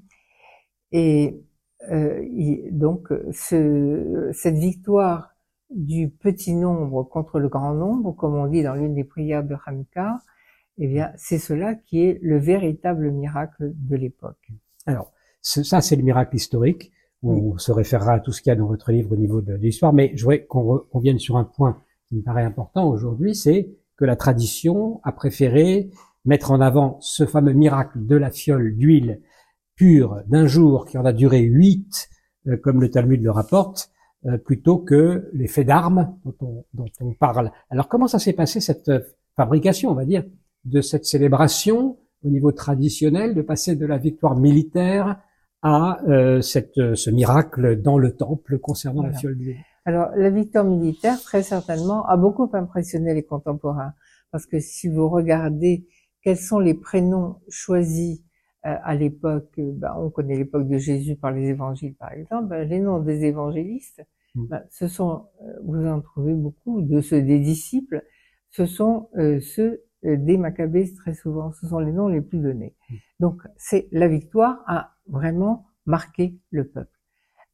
Et 0.92 1.42
euh, 1.90 2.24
donc 2.72 3.10
ce, 3.32 4.30
cette 4.34 4.58
victoire 4.58 5.36
du 5.70 6.10
petit 6.10 6.54
nombre 6.54 7.04
contre 7.04 7.40
le 7.40 7.50
grand 7.50 7.74
nombre, 7.74 8.12
comme 8.12 8.36
on 8.36 8.48
dit 8.48 8.62
dans 8.62 8.76
l'une 8.76 8.94
des 8.94 9.04
prières 9.04 9.44
de 9.44 9.56
Hanouka, 9.66 10.20
eh 10.78 10.88
bien, 10.88 11.12
c'est 11.16 11.38
cela 11.38 11.76
qui 11.76 12.04
est 12.04 12.20
le 12.22 12.38
véritable 12.40 13.12
miracle 13.12 13.72
de 13.76 13.96
l'époque. 13.96 14.52
Alors, 14.86 15.12
ça, 15.42 15.82
c'est 15.82 15.96
le 15.96 16.04
miracle 16.04 16.36
historique. 16.36 16.92
On 17.22 17.58
se 17.58 17.72
référera 17.72 18.14
à 18.14 18.20
tout 18.20 18.32
ce 18.32 18.42
qu'il 18.42 18.50
y 18.50 18.54
a 18.54 18.56
dans 18.56 18.68
votre 18.68 18.92
livre 18.92 19.14
au 19.14 19.16
niveau 19.16 19.42
de, 19.42 19.54
l'histoire, 19.54 19.94
mais 19.94 20.12
je 20.16 20.24
voudrais 20.24 20.46
qu'on 20.46 20.84
revienne 20.92 21.20
sur 21.20 21.38
un 21.38 21.46
point 21.46 21.82
qui 22.10 22.16
me 22.16 22.22
paraît 22.22 22.44
important 22.44 22.90
aujourd'hui, 22.90 23.34
c'est 23.34 23.70
que 23.96 24.04
la 24.04 24.18
tradition 24.18 25.00
a 25.04 25.14
préféré 25.14 25.90
mettre 26.26 26.52
en 26.52 26.60
avant 26.60 26.98
ce 27.00 27.26
fameux 27.26 27.54
miracle 27.54 28.06
de 28.06 28.16
la 28.18 28.30
fiole 28.30 28.76
d'huile 28.76 29.22
pure 29.76 30.22
d'un 30.28 30.48
jour 30.48 30.86
qui 30.86 30.98
en 30.98 31.06
a 31.06 31.14
duré 31.14 31.40
huit, 31.42 32.10
euh, 32.48 32.58
comme 32.58 32.82
le 32.82 32.90
Talmud 32.90 33.22
le 33.22 33.32
rapporte, 33.32 33.90
euh, 34.26 34.38
plutôt 34.38 34.78
que 34.78 35.30
les 35.34 35.48
faits 35.48 35.68
d'armes 35.68 36.18
dont 36.26 36.36
on, 36.42 36.66
dont 36.74 36.92
on 37.00 37.14
parle. 37.14 37.52
Alors 37.70 37.88
comment 37.88 38.08
ça 38.08 38.20
s'est 38.20 38.34
passé 38.34 38.60
cette 38.60 38.92
fabrication, 39.38 39.92
on 39.92 39.96
va 39.96 40.06
dire, 40.06 40.24
de 40.66 40.82
cette 40.82 41.06
célébration 41.06 41.98
au 42.24 42.30
niveau 42.30 42.52
traditionnel, 42.52 43.36
de 43.36 43.42
passer 43.42 43.76
de 43.76 43.86
la 43.86 43.98
victoire 43.98 44.36
militaire 44.36 45.20
à 45.62 46.02
euh, 46.08 46.42
cette, 46.42 46.96
ce 46.96 47.10
miracle 47.10 47.82
dans 47.82 47.98
le 47.98 48.16
temple 48.16 48.60
concernant 48.60 49.04
la 49.04 49.14
fiole 49.14 49.38
d'huile. 49.38 49.58
Alors 49.86 50.10
la 50.16 50.30
victoire 50.30 50.64
militaire, 50.64 51.20
très 51.22 51.44
certainement, 51.44 52.06
a 52.06 52.16
beaucoup 52.16 52.50
impressionné 52.54 53.14
les 53.14 53.24
contemporains, 53.24 53.94
parce 54.32 54.46
que 54.46 54.60
si 54.60 54.88
vous 54.88 55.10
regardez 55.10 55.86
quels 56.22 56.38
sont 56.38 56.60
les 56.60 56.74
prénoms 56.74 57.42
choisis 57.50 58.22
euh, 58.66 58.76
à 58.84 58.96
l'époque, 58.96 59.52
ben, 59.58 59.94
on 59.98 60.10
connaît 60.10 60.38
l'époque 60.38 60.68
de 60.70 60.78
Jésus 60.78 61.18
par 61.18 61.32
les 61.32 61.50
évangiles 61.50 61.96
par 61.96 62.14
exemple, 62.14 62.48
ben, 62.48 62.68
les 62.68 62.80
noms 62.80 63.00
des 63.00 63.26
évangélistes, 63.26 64.02
mm. 64.36 64.48
ben, 64.48 64.64
ce 64.70 64.88
sont, 64.88 65.26
euh, 65.42 65.54
vous 65.66 65.86
en 65.86 66.00
trouvez 66.00 66.34
beaucoup, 66.34 66.82
de 66.82 67.02
ceux 67.02 67.22
des 67.22 67.40
disciples, 67.40 68.04
ce 68.52 68.66
sont 68.66 69.10
ceux 69.16 69.62
euh, 69.62 69.78
des 70.04 70.38
Maccabées 70.38 70.94
très 70.94 71.14
souvent. 71.14 71.52
Ce 71.54 71.68
sont 71.68 71.80
les 71.80 71.92
noms 71.92 72.08
les 72.08 72.22
plus 72.22 72.40
donnés. 72.40 72.76
Donc 73.20 73.42
c'est 73.58 73.88
la 73.92 74.08
victoire 74.08 74.64
a 74.68 74.96
vraiment 75.08 75.66
marqué 75.86 76.38
le 76.52 76.68
peuple. 76.68 77.00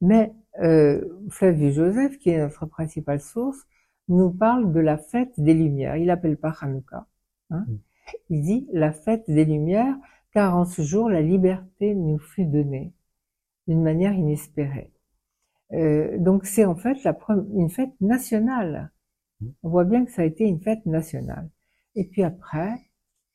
Mais 0.02 0.34
euh, 0.62 1.02
Flavius 1.30 1.76
Joseph, 1.76 2.18
qui 2.20 2.30
est 2.30 2.40
notre 2.40 2.66
principale 2.66 3.22
source, 3.22 3.66
nous 4.08 4.32
parle 4.32 4.72
de 4.72 4.80
la 4.80 4.98
fête 4.98 5.34
des 5.38 5.54
Lumières. 5.54 5.98
Il 5.98 6.10
appelle 6.10 6.38
pas 6.38 6.54
Hanouka. 6.62 7.08
Hein. 7.50 7.66
Mm. 7.68 7.78
Il 8.30 8.42
dit 8.42 8.68
la 8.74 8.92
fête 8.92 9.30
des 9.30 9.46
Lumières, 9.46 9.96
car 10.34 10.56
en 10.56 10.66
ce 10.66 10.82
jour 10.82 11.10
la 11.10 11.22
liberté 11.22 11.94
nous 11.94 12.18
fut 12.18 12.46
donnée 12.46 12.94
d'une 13.68 13.84
manière 13.84 14.14
inespérée. 14.14 14.92
Euh, 15.74 16.18
donc 16.18 16.46
c'est 16.46 16.66
en 16.66 16.76
fait 16.76 17.04
la 17.04 17.16
une 17.54 17.70
fête 17.70 17.94
nationale. 18.02 18.92
Mm. 19.42 19.48
On 19.64 19.70
voit 19.70 19.86
bien 19.86 20.06
que 20.06 20.12
ça 20.12 20.24
a 20.24 20.26
été 20.26 20.46
une 20.46 20.62
fête 20.62 20.86
nationale. 20.86 21.50
Et 21.96 22.06
puis 22.06 22.24
après, 22.24 22.80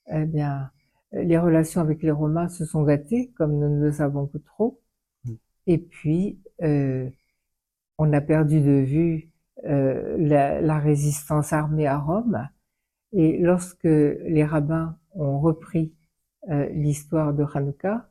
eh 0.08 0.24
bien, 0.24 0.70
les 1.12 1.38
relations 1.38 1.80
avec 1.80 2.02
les 2.02 2.10
Romains 2.10 2.48
se 2.48 2.64
sont 2.64 2.82
gâtées, 2.82 3.32
comme 3.36 3.58
nous 3.58 3.68
ne 3.68 3.84
le 3.84 3.92
savons 3.92 4.26
que 4.26 4.38
trop. 4.38 4.80
Mm. 5.24 5.34
Et 5.66 5.78
puis, 5.78 6.40
euh, 6.62 7.08
on 7.98 8.12
a 8.12 8.20
perdu 8.20 8.60
de 8.60 8.82
vue 8.82 9.30
euh, 9.66 10.16
la, 10.18 10.60
la, 10.60 10.78
résistance 10.78 11.52
armée 11.52 11.86
à 11.86 11.98
Rome. 11.98 12.48
Et 13.12 13.38
lorsque 13.38 13.84
les 13.84 14.44
rabbins 14.44 14.98
ont 15.14 15.38
repris 15.40 15.94
euh, 16.50 16.68
l'histoire 16.70 17.32
de 17.34 17.44
Hanouka, 17.54 18.10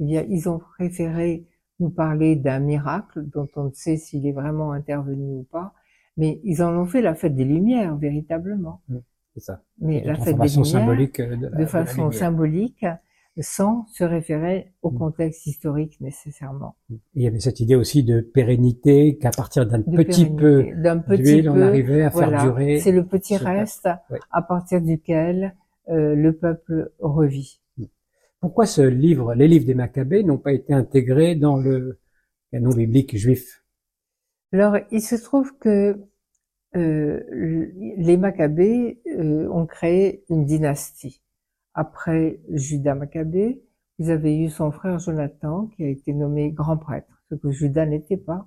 eh 0.00 0.04
bien, 0.04 0.24
ils 0.28 0.48
ont 0.48 0.58
préféré 0.58 1.46
nous 1.80 1.90
parler 1.90 2.36
d'un 2.36 2.60
miracle 2.60 3.22
dont 3.28 3.48
on 3.56 3.64
ne 3.64 3.72
sait 3.72 3.96
s'il 3.96 4.26
est 4.26 4.32
vraiment 4.32 4.72
intervenu 4.72 5.38
ou 5.38 5.42
pas, 5.44 5.74
mais 6.16 6.40
ils 6.44 6.62
en 6.62 6.76
ont 6.76 6.86
fait 6.86 7.02
la 7.02 7.14
fête 7.14 7.34
des 7.34 7.44
Lumières 7.44 7.96
véritablement. 7.96 8.82
Mm. 8.88 8.98
C'est 9.34 9.40
ça. 9.40 9.62
Mais 9.80 10.02
la 10.04 10.14
fête 10.16 10.38
des 10.38 10.48
Lumières, 10.48 10.66
symbolique 10.66 11.20
euh, 11.20 11.36
de, 11.36 11.66
façon 11.66 12.10
symbolique, 12.10 12.84
sans 13.40 13.86
se 13.86 14.04
référer 14.04 14.72
au 14.82 14.90
mm. 14.90 14.98
contexte 14.98 15.46
historique 15.46 16.00
nécessairement. 16.00 16.76
il 17.14 17.22
y 17.22 17.26
avait 17.26 17.40
cette 17.40 17.60
idée 17.60 17.74
aussi 17.74 18.04
de 18.04 18.20
pérennité, 18.20 19.16
qu'à 19.16 19.30
partir 19.30 19.66
d'un 19.66 19.80
petit 19.80 20.26
peu 20.26 20.66
d'huile, 21.16 21.48
on 21.48 21.60
arrivait 21.60 22.02
à 22.02 22.10
faire 22.10 22.42
durer. 22.42 22.78
C'est 22.78 22.92
le 22.92 23.06
petit 23.06 23.36
reste 23.36 23.88
à 24.30 24.42
partir 24.42 24.82
duquel 24.82 25.56
euh, 25.88 26.14
le 26.14 26.36
peuple 26.36 26.92
revit. 26.98 27.60
Mm. 27.78 27.84
Pourquoi 28.40 28.66
ce 28.66 28.82
livre, 28.82 29.34
les 29.34 29.48
livres 29.48 29.66
des 29.66 29.74
Maccabées, 29.74 30.24
n'ont 30.24 30.38
pas 30.38 30.52
été 30.52 30.74
intégrés 30.74 31.34
dans 31.34 31.56
le 31.56 32.00
canon 32.50 32.70
biblique 32.70 33.16
juif? 33.16 33.62
Alors, 34.52 34.76
il 34.90 35.00
se 35.00 35.14
trouve 35.14 35.56
que 35.58 35.98
les 36.74 38.16
Maccabées 38.16 39.00
euh, 39.06 39.48
ont 39.50 39.66
créé 39.66 40.24
une 40.30 40.44
dynastie. 40.44 41.22
Après 41.74 42.40
Judas 42.50 42.94
Maccabée, 42.94 43.62
vous 43.98 44.10
avez 44.10 44.38
eu 44.38 44.48
son 44.48 44.70
frère 44.70 44.98
Jonathan 44.98 45.66
qui 45.66 45.84
a 45.84 45.88
été 45.88 46.12
nommé 46.12 46.50
grand 46.50 46.76
prêtre, 46.76 47.22
ce 47.28 47.34
que 47.34 47.50
Judas 47.50 47.86
n'était 47.86 48.16
pas, 48.16 48.46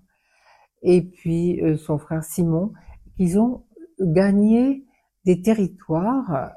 et 0.82 1.02
puis 1.02 1.62
euh, 1.62 1.78
son 1.78 1.98
frère 1.98 2.24
Simon, 2.24 2.74
qu'ils 3.16 3.40
ont 3.40 3.64
gagné 4.00 4.86
des 5.24 5.42
territoires 5.42 6.54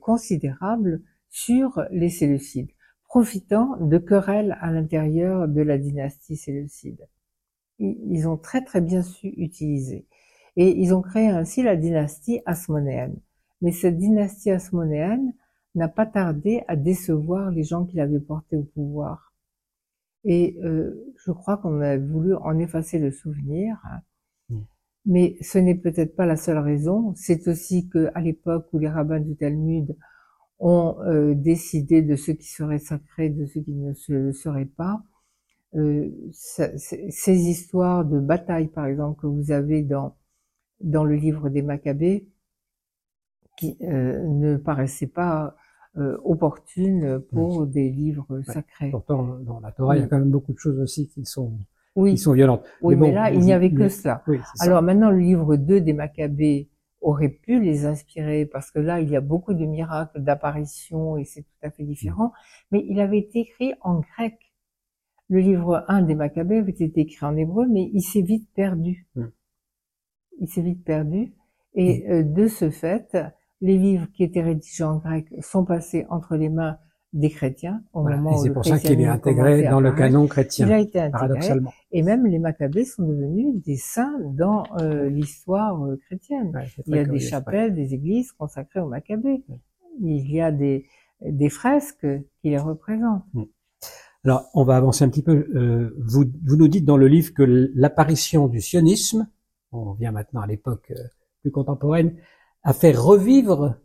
considérables 0.00 1.02
sur 1.28 1.82
les 1.90 2.08
Séleucides, 2.08 2.70
profitant 3.08 3.76
de 3.80 3.98
querelles 3.98 4.56
à 4.60 4.70
l'intérieur 4.70 5.48
de 5.48 5.60
la 5.60 5.76
dynastie 5.76 6.36
séleucide. 6.36 7.08
Ils 7.78 8.28
ont 8.28 8.36
très 8.36 8.62
très 8.62 8.80
bien 8.80 9.02
su 9.02 9.28
utiliser. 9.36 10.06
Et 10.56 10.78
ils 10.78 10.94
ont 10.94 11.02
créé 11.02 11.28
ainsi 11.28 11.62
la 11.62 11.76
dynastie 11.76 12.40
asmonéenne. 12.46 13.16
Mais 13.60 13.72
cette 13.72 13.98
dynastie 13.98 14.50
asmonéenne 14.50 15.34
n'a 15.74 15.88
pas 15.88 16.06
tardé 16.06 16.62
à 16.68 16.76
décevoir 16.76 17.50
les 17.50 17.62
gens 17.62 17.84
qui 17.84 17.96
l'avaient 17.96 18.20
porté 18.20 18.56
au 18.56 18.62
pouvoir. 18.62 19.32
Et 20.24 20.58
euh, 20.64 21.14
je 21.24 21.30
crois 21.30 21.56
qu'on 21.58 21.80
a 21.80 21.96
voulu 21.98 22.34
en 22.34 22.58
effacer 22.58 22.98
le 22.98 23.10
souvenir. 23.10 23.76
Mm. 24.48 24.60
Mais 25.04 25.36
ce 25.40 25.58
n'est 25.58 25.76
peut-être 25.76 26.16
pas 26.16 26.26
la 26.26 26.36
seule 26.36 26.58
raison. 26.58 27.14
C'est 27.14 27.46
aussi 27.48 27.88
que 27.88 28.10
à 28.14 28.20
l'époque 28.20 28.66
où 28.72 28.78
les 28.78 28.88
rabbins 28.88 29.20
du 29.20 29.36
Talmud 29.36 29.96
ont 30.58 30.96
euh, 31.02 31.34
décidé 31.34 32.02
de 32.02 32.16
ce 32.16 32.32
qui 32.32 32.48
serait 32.48 32.78
sacré, 32.78 33.28
de 33.28 33.46
ce 33.46 33.58
qui 33.58 33.72
ne 33.72 33.92
le 34.08 34.32
serait 34.32 34.64
pas, 34.64 35.02
euh, 35.74 36.10
ces 36.30 37.36
histoires 37.36 38.04
de 38.04 38.18
bataille, 38.18 38.68
par 38.68 38.86
exemple, 38.86 39.20
que 39.20 39.26
vous 39.26 39.50
avez 39.50 39.82
dans 39.82 40.16
dans 40.80 41.04
le 41.04 41.14
livre 41.14 41.48
des 41.48 41.62
Maccabées 41.62 42.28
qui 43.56 43.76
euh, 43.82 44.22
ne 44.26 44.56
paraissait 44.56 45.06
pas 45.06 45.56
euh, 45.96 46.18
opportune 46.24 47.20
pour 47.32 47.66
des 47.66 47.90
livres 47.90 48.42
sacrés. 48.42 48.90
Pourtant, 48.90 49.38
dans 49.40 49.60
la 49.60 49.72
Torah, 49.72 49.96
il 49.96 50.02
y 50.02 50.04
a 50.04 50.08
quand 50.08 50.18
même 50.18 50.30
beaucoup 50.30 50.52
de 50.52 50.58
choses 50.58 50.78
aussi 50.78 51.08
qui 51.08 51.24
sont 51.24 51.58
oui. 51.96 52.12
qui 52.12 52.18
sont 52.18 52.34
violentes. 52.34 52.64
Oui, 52.82 52.96
mais, 52.96 53.12
là, 53.12 53.30
il 53.30 53.40
n'y 53.40 53.52
avait 53.52 53.72
que 53.72 53.88
cela. 53.88 54.22
Alors 54.60 54.82
maintenant, 54.82 55.10
le 55.10 55.18
livre 55.18 55.56
2 55.56 55.80
des 55.80 55.94
Maccabées 55.94 56.68
aurait 57.00 57.30
pu 57.30 57.60
les 57.62 57.86
inspirer 57.86 58.46
parce 58.46 58.70
que 58.70 58.78
là, 58.78 59.00
il 59.00 59.08
y 59.08 59.16
a 59.16 59.20
beaucoup 59.20 59.54
de 59.54 59.64
miracles, 59.64 60.20
d'apparitions 60.20 61.16
et 61.16 61.24
c'est 61.24 61.42
tout 61.42 61.58
à 61.62 61.70
fait 61.70 61.84
différent. 61.84 62.32
Mais 62.70 62.84
il 62.88 63.00
avait 63.00 63.18
été 63.18 63.40
écrit 63.40 63.72
en 63.80 64.00
grec. 64.00 64.34
Le 65.28 65.40
livre 65.40 65.84
1 65.88 66.02
des 66.02 66.14
Maccabées 66.14 66.58
avait 66.58 66.72
été 66.72 67.00
écrit 67.00 67.24
en 67.24 67.36
hébreu, 67.36 67.66
mais 67.68 67.90
il 67.92 68.02
s'est 68.02 68.22
vite 68.22 68.48
perdu. 68.54 69.08
Il 70.38 70.48
s'est 70.48 70.62
vite 70.62 70.84
perdu. 70.84 71.32
Et 71.74 72.10
euh, 72.10 72.22
de 72.22 72.48
ce 72.48 72.70
fait, 72.70 73.16
les 73.60 73.76
livres 73.76 74.06
qui 74.14 74.24
étaient 74.24 74.42
rédigés 74.42 74.84
en 74.84 74.96
grec 74.96 75.26
sont 75.40 75.64
passés 75.64 76.06
entre 76.08 76.36
les 76.36 76.48
mains 76.48 76.78
des 77.12 77.30
chrétiens 77.30 77.82
au 77.94 78.02
moment 78.02 78.32
et 78.32 78.42
c'est 78.42 78.52
pour 78.52 78.64
ça 78.64 78.78
qu'il 78.78 79.00
est 79.00 79.06
intégré 79.06 79.62
dans 79.68 79.80
le 79.80 79.92
canon 79.92 80.26
chrétien. 80.26 80.66
Il 80.66 80.72
a 80.72 80.80
été 80.80 80.98
intégré, 80.98 81.12
paradoxalement. 81.12 81.72
Et 81.92 82.02
même 82.02 82.26
les 82.26 82.38
Maccabées 82.38 82.84
sont 82.84 83.06
devenus 83.06 83.62
des 83.64 83.76
saints 83.76 84.18
dans 84.34 84.64
euh, 84.80 85.08
l'histoire 85.08 85.82
euh, 85.82 85.96
chrétienne. 86.06 86.52
il 86.86 86.94
y 86.94 86.98
a 86.98 87.04
des 87.04 87.20
chapelles, 87.20 87.74
des 87.74 87.94
églises 87.94 88.32
consacrées 88.32 88.80
aux 88.80 88.88
Maccabées. 88.88 89.44
Il 90.00 90.30
y 90.30 90.42
a 90.42 90.52
des, 90.52 90.84
des 91.22 91.48
fresques 91.48 92.06
qui 92.42 92.50
les 92.50 92.58
représentent. 92.58 93.24
Hmm. 93.32 93.44
Alors, 94.24 94.50
on 94.54 94.64
va 94.64 94.76
avancer 94.76 95.04
un 95.04 95.08
petit 95.08 95.22
peu. 95.22 95.46
vous, 96.04 96.24
vous 96.44 96.56
nous 96.56 96.68
dites 96.68 96.84
dans 96.84 96.96
le 96.96 97.06
livre 97.06 97.32
que 97.32 97.70
l'apparition 97.74 98.48
du 98.48 98.60
sionisme 98.60 99.28
on 99.72 99.92
vient 99.92 100.12
maintenant 100.12 100.40
à 100.40 100.46
l'époque 100.46 100.90
euh, 100.90 101.02
plus 101.42 101.50
contemporaine, 101.50 102.16
a 102.62 102.72
fait 102.72 102.92
revivre 102.92 103.76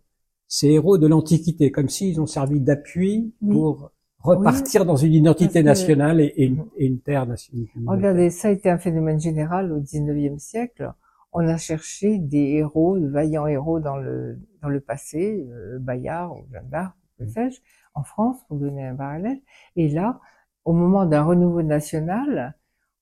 ces 0.48 0.68
héros 0.68 0.98
de 0.98 1.08
l'Antiquité, 1.08 1.72
comme 1.72 1.90
s'ils 1.90 2.20
ont 2.20 2.26
servi 2.26 2.60
d'appui 2.60 3.34
pour 3.40 3.92
repartir 4.20 4.86
dans 4.86 4.96
une 4.96 5.14
identité 5.14 5.64
nationale 5.64 6.20
et, 6.20 6.54
une, 6.78 7.00
terre 7.00 7.26
nationale. 7.26 7.68
Regardez, 7.88 8.30
ça 8.30 8.50
a 8.50 8.52
été 8.52 8.70
un 8.70 8.78
phénomène 8.78 9.20
général 9.20 9.72
au 9.72 9.80
XIXe 9.80 10.42
siècle. 10.42 10.92
On 11.32 11.48
a 11.48 11.58
cherché 11.58 12.18
des 12.18 12.56
héros, 12.56 13.00
de 13.00 13.08
vaillants 13.08 13.48
héros 13.48 13.80
dans 13.80 13.98
le 13.98 14.40
dans 14.62 14.70
le 14.70 14.80
passé, 14.80 15.48
euh, 15.50 15.80
Bayard 15.80 16.38
ou 16.38 16.46
Jeanne 16.52 16.70
d'Arc, 16.70 16.96
que 17.18 17.26
sais-je, 17.26 17.60
en 17.94 18.04
France, 18.04 18.38
pour 18.48 18.58
donner 18.58 18.86
un 18.86 18.96
parallèle. 18.96 19.40
Et 19.76 19.90
là, 19.90 20.20
au 20.66 20.74
moment 20.74 21.06
d'un 21.06 21.24
renouveau 21.24 21.64
national, 21.64 22.56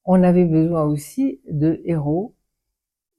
on 0.06 0.24
avait 0.24 0.46
besoin 0.46 0.84
aussi 0.84 1.42
de 1.50 1.82
héros 1.86 2.36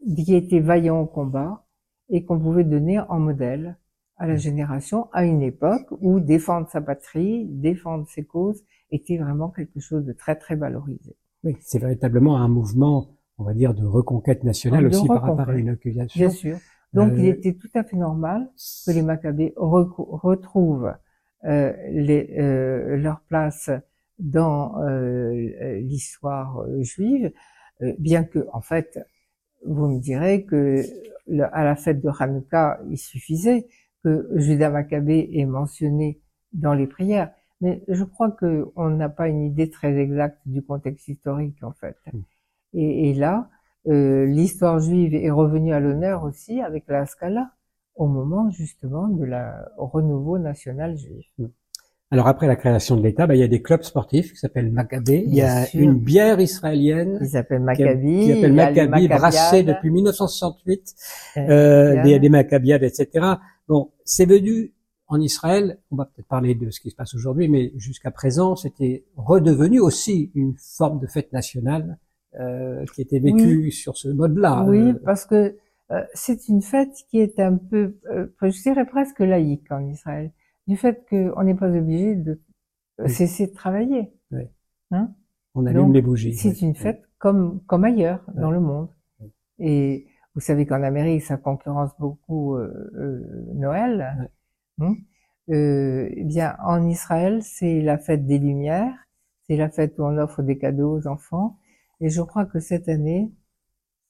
qui 0.05 0.35
était 0.35 0.61
vaillant 0.61 1.01
au 1.01 1.07
combat 1.07 1.65
et 2.09 2.25
qu'on 2.25 2.39
pouvait 2.39 2.65
donner 2.65 2.99
en 3.01 3.19
modèle 3.19 3.77
à 4.17 4.27
la 4.27 4.37
génération 4.37 5.09
à 5.13 5.25
une 5.25 5.43
époque 5.43 5.87
où 6.01 6.21
défendre 6.21 6.69
sa 6.69 6.81
patrie, 6.81 7.47
défendre 7.47 8.07
ses 8.09 8.25
causes 8.25 8.63
était 8.91 9.17
vraiment 9.17 9.49
quelque 9.49 9.81
chose 9.81 10.05
de 10.05 10.13
très 10.13 10.37
très 10.37 10.57
valorisé. 10.57 11.17
Oui, 11.45 11.57
c'est 11.61 11.79
véritablement 11.79 12.37
un 12.37 12.49
mouvement, 12.49 13.17
on 13.39 13.45
va 13.45 13.55
dire, 13.55 13.73
de 13.73 13.85
reconquête 13.85 14.45
nationale 14.45 14.87
aussi 14.87 15.07
par 15.07 15.23
rapport 15.23 15.49
à 15.49 15.55
une 15.55 15.71
accusation. 15.71 16.19
Bien 16.19 16.31
sûr. 16.31 16.59
Donc 16.93 17.13
il 17.17 17.27
euh, 17.27 17.33
était 17.33 17.55
tout 17.55 17.71
à 17.75 17.85
fait 17.85 17.97
normal 17.97 18.51
que 18.85 18.91
les 18.91 19.03
Maccabées 19.03 19.55
retrouvent 19.57 20.93
euh, 21.45 21.73
les, 21.91 22.35
euh, 22.39 22.99
leur 22.99 23.21
place 23.21 23.71
dans 24.19 24.79
euh, 24.83 25.79
l'histoire 25.81 26.67
juive, 26.81 27.33
bien 27.99 28.25
que 28.25 28.47
en 28.53 28.61
fait 28.61 28.99
vous 29.65 29.89
me 29.89 30.01
direz 30.01 30.45
que 30.45 30.83
à 31.53 31.65
la 31.65 31.77
fête 31.77 32.01
de 32.01 32.11
Hanouka, 32.19 32.81
il 32.89 32.99
suffisait 32.99 33.67
que 34.03 34.29
Judas 34.35 34.71
Maccabée 34.71 35.29
ait 35.35 35.47
mentionné 35.47 36.21
dans 36.53 36.75
les 36.75 36.87
prières. 36.87 37.33
Mais 37.61 37.83
je 37.89 38.05
crois 38.05 38.31
qu'on 38.31 38.91
n'a 38.91 39.09
pas 39.09 39.29
une 39.29 39.43
idée 39.43 39.69
très 39.69 39.97
exacte 39.99 40.39
du 40.47 40.63
contexte 40.63 41.09
historique, 41.09 41.63
en 41.63 41.73
fait. 41.73 41.97
Hmm. 42.13 42.23
Et, 42.73 43.11
et, 43.11 43.15
là, 43.15 43.51
euh, 43.87 44.25
l'histoire 44.27 44.79
juive 44.79 45.15
est 45.15 45.31
revenue 45.31 45.73
à 45.73 45.81
l'honneur 45.81 46.25
aussi 46.25 46.61
avec 46.61 46.85
la 46.89 47.07
Scala, 47.07 47.53
au 47.97 48.07
moment 48.07 48.51
justement 48.51 49.09
de 49.09 49.25
la 49.25 49.69
renouveau 49.77 50.39
national 50.39 50.97
juif. 50.97 51.27
Alors 52.13 52.27
après 52.27 52.49
la 52.49 52.57
création 52.57 52.97
de 52.97 53.03
l'État, 53.03 53.27
bah, 53.27 53.37
il 53.37 53.41
y 53.41 53.45
a 53.45 53.49
des 53.49 53.63
clubs 53.63 53.83
sportifs 53.83 54.33
qui 54.33 54.39
s'appellent 54.39 54.73
Maccabée. 54.73 55.25
Il 55.27 55.35
y 55.35 55.43
a 55.43 55.67
une 55.75 55.99
bière 55.99 56.41
israélienne 56.41 57.19
qui 57.21 57.29
s'appelle 57.29 57.61
Maccabi, 57.61 58.21
qui 58.21 58.35
s'appelle 58.35 58.53
Maccabi, 58.53 59.09
brassée 59.09 59.63
depuis 59.63 59.91
1968. 59.91 60.95
Euh, 61.37 61.41
euh 61.41 62.03
des, 62.03 62.19
des 62.19 62.29
Maccabiades, 62.29 62.83
etc. 62.83 63.35
Bon, 63.69 63.93
c'est 64.05 64.27
venu 64.27 64.73
en 65.07 65.21
Israël. 65.21 65.79
On 65.93 65.97
va 65.97 66.07
peut-être 66.07 66.27
parler 66.27 66.57
de 66.57 66.71
ce 66.71 66.81
qui 66.81 66.91
se 66.91 66.97
passe 66.97 67.15
aujourd'hui, 67.15 67.49
mais 67.49 67.73
jusqu'à 67.77 68.11
présent, 68.11 68.57
c'était 68.57 69.05
redevenu 69.17 69.79
aussi 69.79 70.33
une 70.35 70.55
forme 70.59 70.99
de 70.99 71.07
fête 71.07 71.33
nationale 71.33 71.99
euh, 72.39 72.85
qui 72.95 73.03
était 73.03 73.19
vécue 73.19 73.71
sur 73.73 73.97
ce 73.97 74.09
mode-là. 74.09 74.65
Oui, 74.69 74.79
euh, 74.79 74.95
parce 75.05 75.27
que 75.27 75.57
euh, 75.91 76.01
c'est 76.15 76.49
une 76.49 76.63
fête 76.63 76.95
qui 77.11 77.19
est 77.19 77.41
un 77.41 77.57
peu, 77.57 77.97
je 78.43 78.63
dirais 78.63 78.87
presque 78.87 79.19
laïque 79.19 79.71
en 79.71 79.85
Israël 79.89 80.31
du 80.67 80.77
fait 80.77 81.07
qu'on 81.09 81.43
n'est 81.43 81.55
pas 81.55 81.69
obligé 81.69 82.15
de 82.15 82.41
cesser 83.07 83.47
de 83.49 83.53
travailler. 83.53 84.13
Oui. 84.31 84.45
Hein? 84.91 85.15
On 85.55 85.67
allume 85.67 85.93
les 85.93 86.03
bougies. 86.03 86.35
C'est 86.35 86.61
une 86.63 86.75
fête 86.75 87.03
comme 87.19 87.61
comme 87.67 87.85
ailleurs 87.85 88.25
dans 88.35 88.51
le 88.51 88.61
monde. 88.61 88.89
Et 89.59 90.07
vous 90.35 90.41
savez 90.41 90.67
qu'en 90.67 90.83
Amérique, 90.83 91.23
ça 91.23 91.37
concurrence 91.37 91.91
beaucoup 91.99 92.57
euh, 92.57 92.91
euh, 92.95 93.45
Noël. 93.55 94.31
Hein? 94.81 94.95
Euh, 95.51 96.09
eh 96.13 96.25
bien, 96.25 96.57
en 96.63 96.87
Israël, 96.87 97.43
c'est 97.43 97.81
la 97.81 97.99
fête 97.99 98.27
des 98.27 98.39
Lumières, 98.39 98.95
c'est 99.47 99.57
la 99.57 99.69
fête 99.69 99.99
où 99.99 100.05
on 100.05 100.17
offre 100.19 100.43
des 100.43 100.59
cadeaux 100.59 100.97
aux 100.97 101.07
enfants, 101.09 101.59
et 102.01 102.09
je 102.09 102.23
crois 102.23 102.47
que 102.47 102.61
cette 102.61 102.89
année, 102.89 103.33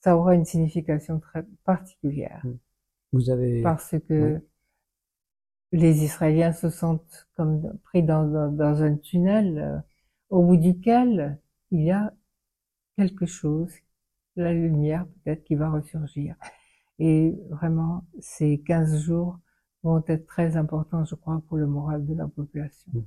ça 0.00 0.16
aura 0.16 0.34
une 0.34 0.44
signification 0.44 1.18
très 1.18 1.44
particulière. 1.64 2.44
Vous 3.12 3.30
avez 3.30 3.62
parce 3.62 3.96
que 4.08 4.40
les 5.72 6.04
Israéliens 6.04 6.52
se 6.52 6.68
sentent 6.68 7.28
comme 7.37 7.78
pris 7.85 8.02
dans, 8.02 8.26
dans, 8.50 8.83
un 8.83 8.96
tunnel 8.96 9.59
euh, 9.59 9.78
au 10.28 10.42
bout 10.42 10.56
duquel 10.56 11.38
il 11.70 11.83
y 11.83 11.90
a 11.90 12.12
quelque 12.96 13.26
chose, 13.26 13.72
la 14.37 14.52
lumière 14.52 15.06
peut-être 15.06 15.44
qui 15.44 15.54
va 15.54 15.70
ressurgir. 15.70 16.35
Et 16.98 17.35
vraiment, 17.50 18.04
ces 18.18 18.59
15 18.59 19.00
jours 19.00 19.38
vont 19.83 20.02
être 20.06 20.26
très 20.26 20.56
importants, 20.56 21.04
je 21.04 21.14
crois, 21.14 21.42
pour 21.48 21.56
le 21.56 21.66
moral 21.66 22.04
de 22.04 22.14
la 22.14 22.28
population. 22.28 22.90
Mmh. 22.92 23.00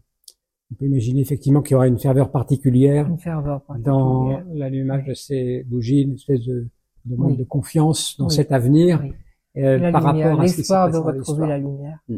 On 0.71 0.75
peut 0.75 0.85
imaginer 0.85 1.21
effectivement 1.21 1.61
qu'il 1.61 1.73
y 1.73 1.75
aura 1.75 1.87
une 1.87 1.99
ferveur 1.99 2.31
particulière, 2.31 3.07
une 3.07 3.19
ferveur 3.19 3.61
particulière. 3.61 3.93
dans 3.93 4.41
l'allumage 4.53 5.05
de 5.05 5.13
ces 5.13 5.63
bougies, 5.67 6.01
une 6.01 6.13
espèce 6.13 6.43
de, 6.45 6.67
de 7.05 7.35
de 7.35 7.43
confiance 7.43 8.17
dans 8.17 8.29
cet 8.29 8.51
avenir 8.51 9.03
euh, 9.57 9.91
par 9.91 10.01
rapport 10.01 10.39
à 10.39 10.43
l'espoir 10.43 10.89
de 10.89 10.97
retrouver 10.97 11.47
la 11.47 11.59
lumière. 11.59 11.99
Mmh. 12.07 12.17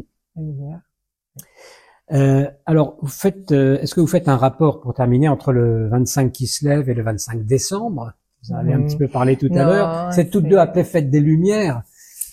Euh, 2.12 2.48
alors, 2.66 2.98
vous 3.00 3.08
faites, 3.08 3.52
euh, 3.52 3.78
est-ce 3.80 3.94
que 3.94 4.00
vous 4.00 4.06
faites 4.06 4.28
un 4.28 4.36
rapport 4.36 4.80
pour 4.80 4.94
terminer 4.94 5.28
entre 5.28 5.52
le 5.52 5.88
25 5.88 6.30
qui 6.32 6.46
se 6.46 6.64
lève 6.64 6.88
et 6.88 6.94
le 6.94 7.02
25 7.02 7.44
décembre? 7.44 8.12
Vous 8.42 8.52
en 8.52 8.58
avez 8.58 8.74
un 8.74 8.82
petit 8.82 8.96
peu 8.96 9.08
parlé 9.08 9.36
tout 9.36 9.50
à 9.52 9.64
l'heure. 9.64 10.12
C'est 10.12 10.30
toutes 10.30 10.46
deux 10.46 10.58
appelées 10.58 10.84
fête 10.84 11.10
des 11.10 11.20
Lumières. 11.20 11.82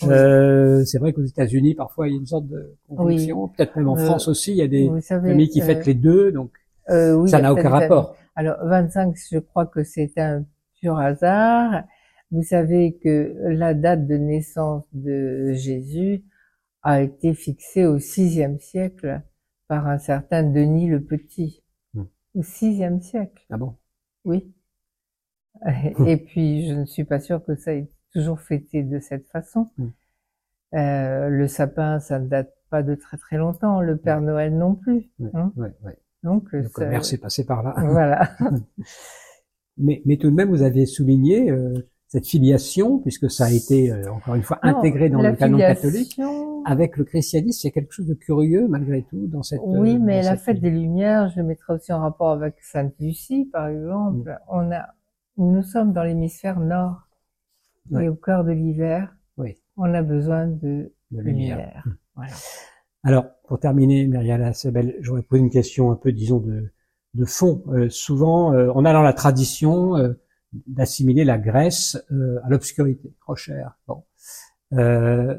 Euh, 0.04 0.84
c'est 0.86 1.00
vrai 1.00 1.14
qu'aux 1.14 1.24
États-Unis, 1.24 1.76
parfois, 1.76 2.08
il 2.08 2.12
y 2.12 2.16
a 2.16 2.20
une 2.20 2.28
sorte 2.28 2.48
de 2.48 2.76
confusion. 2.88 3.48
Peut-être 3.48 3.76
même 3.78 3.88
en 3.88 3.98
euh, 3.98 4.06
France 4.06 4.28
aussi, 4.28 4.52
il 4.52 4.58
y 4.58 4.62
a 4.62 4.68
des 4.68 4.92
familles 5.02 5.50
qui 5.50 5.62
fêtent 5.62 5.86
les 5.86 5.94
deux, 5.94 6.32
donc 6.32 6.52
oui, 6.90 7.30
ça 7.30 7.42
n'a 7.42 7.52
aucun 7.54 7.70
rapport. 7.70 8.16
Alors, 8.36 8.58
25, 8.64 9.16
je 9.32 9.40
crois 9.40 9.66
que 9.66 9.84
c'est 9.84 10.12
un 10.18 10.44
pur 10.80 10.98
hasard. 10.98 11.84
Vous 12.32 12.44
savez 12.44 12.98
que 13.04 13.36
la 13.44 13.74
date 13.74 14.08
de 14.08 14.18
naissance 14.18 14.84
de 14.92 15.54
Jésus 15.54 16.24
a 16.84 17.02
été 17.02 17.34
fixée 17.34 17.86
au 17.86 17.98
sixième 17.98 18.60
siècle 18.60 19.22
par 19.68 19.88
un 19.88 19.98
certain 19.98 20.44
Denis 20.44 20.90
le 20.90 21.02
Petit. 21.02 21.64
Hmm. 21.94 22.04
Au 22.36 22.44
sixième 22.44 23.02
siècle. 23.02 23.46
Ah 23.50 23.58
bon? 23.58 23.78
Oui. 24.26 24.54
Et 26.06 26.18
puis, 26.18 26.68
je 26.68 26.74
ne 26.74 26.86
suis 26.86 27.06
pas 27.06 27.20
sûre 27.20 27.44
que 27.44 27.56
ça 27.56 27.74
ait 27.74 27.90
toujours 28.14 28.42
fêté 28.42 28.84
de 28.84 29.00
cette 29.00 29.28
façon. 29.28 29.70
Hmm. 29.78 29.90
Euh, 30.76 31.30
le 31.30 31.48
sapin, 31.48 32.00
ça 32.00 32.20
ne 32.20 32.28
date 32.28 32.54
pas 32.70 32.84
de 32.84 32.96
très 32.96 33.18
très 33.18 33.38
longtemps. 33.38 33.80
Le 33.80 33.98
Père 33.98 34.22
hmm. 34.22 34.26
Noël 34.26 34.58
non 34.58 34.76
plus. 34.76 35.10
Hein 35.34 35.54
Donc, 36.24 36.52
le 36.52 36.68
commerce 36.68 37.14
est 37.14 37.18
passé 37.18 37.46
par 37.46 37.64
là. 37.64 37.76
Voilà. 37.78 38.36
mais, 39.78 40.02
mais 40.06 40.18
tout 40.18 40.30
de 40.30 40.36
même, 40.36 40.50
vous 40.50 40.64
avez 40.64 40.86
souligné 40.86 41.50
euh, 41.50 41.74
cette 42.14 42.28
filiation, 42.28 43.00
puisque 43.00 43.28
ça 43.32 43.46
a 43.46 43.50
été 43.50 43.92
euh, 43.92 44.12
encore 44.12 44.36
une 44.36 44.44
fois 44.44 44.60
intégré 44.62 45.10
dans 45.10 45.20
le 45.20 45.36
canon 45.36 45.58
catholique, 45.58 46.22
avec 46.64 46.98
le 46.98 47.06
christianisme, 47.06 47.62
il 47.64 47.68
y 47.70 47.72
a 47.72 47.74
quelque 47.74 47.92
chose 47.92 48.06
de 48.06 48.14
curieux 48.14 48.68
malgré 48.68 49.02
tout 49.02 49.26
dans 49.26 49.42
cette. 49.42 49.62
Oui, 49.64 49.96
euh, 49.96 50.00
mais 50.00 50.22
la 50.22 50.38
fête 50.38 50.62
des 50.62 50.70
Lumières, 50.70 51.30
je 51.30 51.42
mettrai 51.42 51.74
aussi 51.74 51.92
en 51.92 52.02
rapport 52.02 52.30
avec 52.30 52.54
Sainte 52.62 52.94
Lucie, 53.00 53.50
par 53.52 53.68
exemple. 53.68 54.30
Mm. 54.30 54.38
On 54.48 54.72
a, 54.72 54.90
nous 55.38 55.64
sommes 55.64 55.92
dans 55.92 56.04
l'hémisphère 56.04 56.60
nord, 56.60 57.08
et 58.00 58.10
au 58.10 58.16
cœur 58.16 58.44
de 58.44 58.52
l'hiver, 58.52 59.16
oui. 59.38 59.58
on 59.78 59.92
a 59.92 60.04
besoin 60.04 60.46
de, 60.46 60.94
lumière. 61.10 61.82
Mm. 61.84 61.92
Voilà. 62.16 62.34
Alors, 63.06 63.26
pour 63.48 63.60
terminer, 63.60 64.06
Myriala 64.06 64.54
Sebel, 64.54 64.98
j'aurais 65.00 65.24
posé 65.24 65.42
une 65.42 65.50
question 65.50 65.90
un 65.90 65.96
peu, 65.96 66.12
disons, 66.12 66.38
de, 66.38 66.72
de 67.16 67.26
fond. 67.26 67.64
Euh, 67.70 67.90
souvent, 67.90 68.52
on 68.54 68.86
a 68.86 68.94
dans 68.94 69.02
la 69.02 69.14
tradition 69.14 69.96
d'assimiler 70.68 71.24
la 71.24 71.38
Grèce 71.38 71.98
euh, 72.12 72.40
à 72.44 72.50
l'obscurité, 72.50 73.14
trop 73.22 73.36
cher. 73.36 73.78
Bon. 73.88 74.04
Euh, 74.74 75.36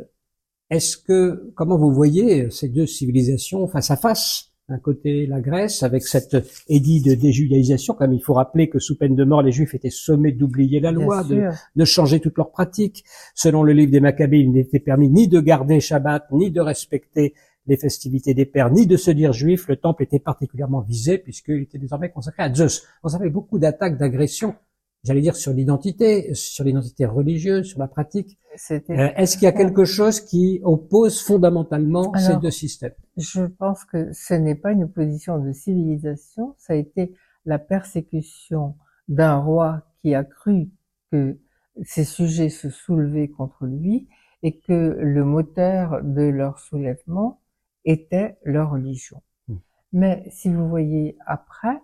Est-ce 0.70 0.96
que 0.96 1.52
comment 1.54 1.76
vous 1.76 1.92
voyez 1.92 2.50
ces 2.50 2.68
deux 2.68 2.86
civilisations 2.86 3.66
face 3.66 3.90
à 3.90 3.96
face 3.96 4.52
D'un 4.68 4.78
côté 4.78 5.26
la 5.26 5.40
Grèce 5.40 5.82
avec 5.82 6.02
cette 6.02 6.36
édit 6.68 7.02
de 7.02 7.14
déjudaïsation, 7.14 7.94
comme 7.94 8.12
il 8.12 8.22
faut 8.22 8.34
rappeler 8.34 8.68
que 8.68 8.78
sous 8.78 8.96
peine 8.96 9.14
de 9.14 9.24
mort 9.24 9.42
les 9.42 9.52
Juifs 9.52 9.74
étaient 9.74 9.90
sommés 9.90 10.32
d'oublier 10.32 10.80
la 10.80 10.92
loi, 10.92 11.22
de, 11.24 11.48
de, 11.76 11.84
changer 11.84 12.20
toutes 12.20 12.36
leurs 12.36 12.50
pratiques. 12.50 13.04
Selon 13.34 13.62
le 13.62 13.72
livre 13.72 13.92
des 13.92 14.00
Maccabées, 14.00 14.40
il 14.40 14.52
n'était 14.52 14.80
permis 14.80 15.08
ni 15.08 15.28
de 15.28 15.40
garder 15.40 15.80
Shabbat, 15.80 16.30
ni 16.32 16.50
de 16.50 16.60
respecter 16.60 17.34
les 17.66 17.76
festivités 17.76 18.34
des 18.34 18.44
pères, 18.44 18.70
ni 18.70 18.86
de 18.86 18.96
se 18.96 19.10
dire 19.10 19.32
juif. 19.32 19.68
Le 19.68 19.76
temple 19.76 20.02
était 20.02 20.18
particulièrement 20.18 20.80
visé 20.80 21.18
puisqu'il 21.18 21.62
était 21.62 21.78
désormais 21.78 22.10
consacré 22.10 22.42
à 22.42 22.52
Zeus. 22.52 22.82
On 23.02 23.08
savait 23.08 23.30
beaucoup 23.30 23.58
d'attaques, 23.58 23.98
d'agressions 23.98 24.54
j'allais 25.04 25.20
dire 25.20 25.36
sur 25.36 25.52
l'identité, 25.52 26.32
sur 26.34 26.64
l'identité 26.64 27.06
religieuse, 27.06 27.66
sur 27.66 27.78
la 27.78 27.88
pratique. 27.88 28.38
Euh, 28.70 28.80
est-ce 29.16 29.36
qu'il 29.36 29.44
y 29.44 29.48
a 29.48 29.52
quelque 29.52 29.84
chose 29.84 30.20
qui 30.20 30.60
oppose 30.62 31.20
fondamentalement 31.20 32.12
ces 32.16 32.36
deux 32.36 32.50
systèmes? 32.50 32.94
Je 33.16 33.42
pense 33.42 33.84
que 33.84 34.12
ce 34.12 34.34
n'est 34.34 34.54
pas 34.54 34.72
une 34.72 34.84
opposition 34.84 35.38
de 35.38 35.52
civilisation, 35.52 36.54
ça 36.58 36.72
a 36.72 36.76
été 36.76 37.14
la 37.44 37.58
persécution 37.58 38.76
d'un 39.08 39.36
roi 39.36 39.82
qui 40.00 40.14
a 40.14 40.24
cru 40.24 40.70
que 41.12 41.38
ses 41.82 42.04
sujets 42.04 42.48
se 42.48 42.70
soulevaient 42.70 43.28
contre 43.28 43.66
lui 43.66 44.08
et 44.42 44.58
que 44.58 44.96
le 45.00 45.24
moteur 45.24 46.00
de 46.02 46.22
leur 46.22 46.58
soulèvement 46.58 47.40
était 47.84 48.38
leur 48.44 48.70
religion. 48.70 49.22
Hmm. 49.48 49.56
Mais 49.92 50.24
si 50.30 50.48
vous 50.48 50.68
voyez 50.68 51.16
après, 51.26 51.80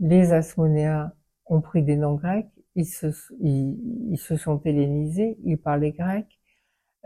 les 0.00 0.32
Asmonéens 0.32 1.12
ont 1.46 1.60
pris 1.60 1.82
des 1.82 1.96
noms 1.96 2.14
grecs, 2.14 2.48
ils 2.74 2.86
se, 2.86 3.06
ils, 3.40 4.18
se 4.18 4.36
sont 4.36 4.60
hellénisés, 4.64 5.38
ils 5.44 5.58
parlaient 5.58 5.92
grec. 5.92 6.26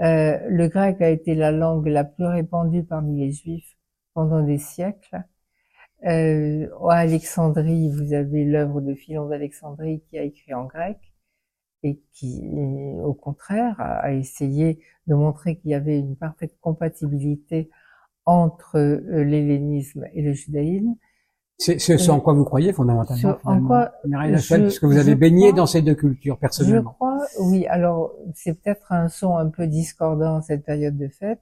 Euh, 0.00 0.38
le 0.48 0.68
grec 0.68 1.00
a 1.02 1.10
été 1.10 1.34
la 1.34 1.50
langue 1.52 1.88
la 1.88 2.04
plus 2.04 2.26
répandue 2.26 2.84
parmi 2.84 3.18
les 3.20 3.32
juifs 3.32 3.76
pendant 4.14 4.42
des 4.42 4.58
siècles. 4.58 5.24
Euh, 6.06 6.68
à 6.88 6.98
Alexandrie, 6.98 7.90
vous 7.90 8.12
avez 8.14 8.44
l'œuvre 8.44 8.80
de 8.80 8.94
Philon 8.94 9.28
d'Alexandrie 9.28 10.02
qui 10.08 10.18
a 10.18 10.22
écrit 10.22 10.54
en 10.54 10.64
grec 10.66 10.98
et 11.82 12.00
qui, 12.12 12.42
au 13.02 13.14
contraire, 13.14 13.76
a 13.80 14.12
essayé 14.12 14.80
de 15.06 15.14
montrer 15.14 15.56
qu'il 15.58 15.70
y 15.70 15.74
avait 15.74 15.98
une 15.98 16.16
parfaite 16.16 16.58
compatibilité 16.60 17.70
entre 18.26 18.76
euh, 18.78 19.24
l'hellénisme 19.24 20.06
et 20.14 20.22
le 20.22 20.32
judaïsme. 20.34 20.94
C'est 21.58 21.78
ce 21.78 22.10
en 22.10 22.20
quoi 22.20 22.34
vous 22.34 22.44
croyez 22.44 22.72
fondamentalement. 22.72 23.36
en 23.42 23.66
quoi 23.66 23.92
parce 24.48 24.78
que 24.78 24.86
vous 24.86 24.96
avez 24.96 25.16
baigné 25.16 25.52
dans 25.52 25.66
ces 25.66 25.82
deux 25.82 25.96
cultures 25.96 26.38
personnellement. 26.38 26.92
Je 26.92 26.94
crois, 26.94 27.26
oui. 27.40 27.66
Alors 27.66 28.12
c'est 28.34 28.62
peut-être 28.62 28.92
un 28.92 29.08
son 29.08 29.36
un 29.36 29.48
peu 29.48 29.66
discordant 29.66 30.40
cette 30.40 30.64
période 30.64 30.96
de 30.96 31.08
fête. 31.08 31.40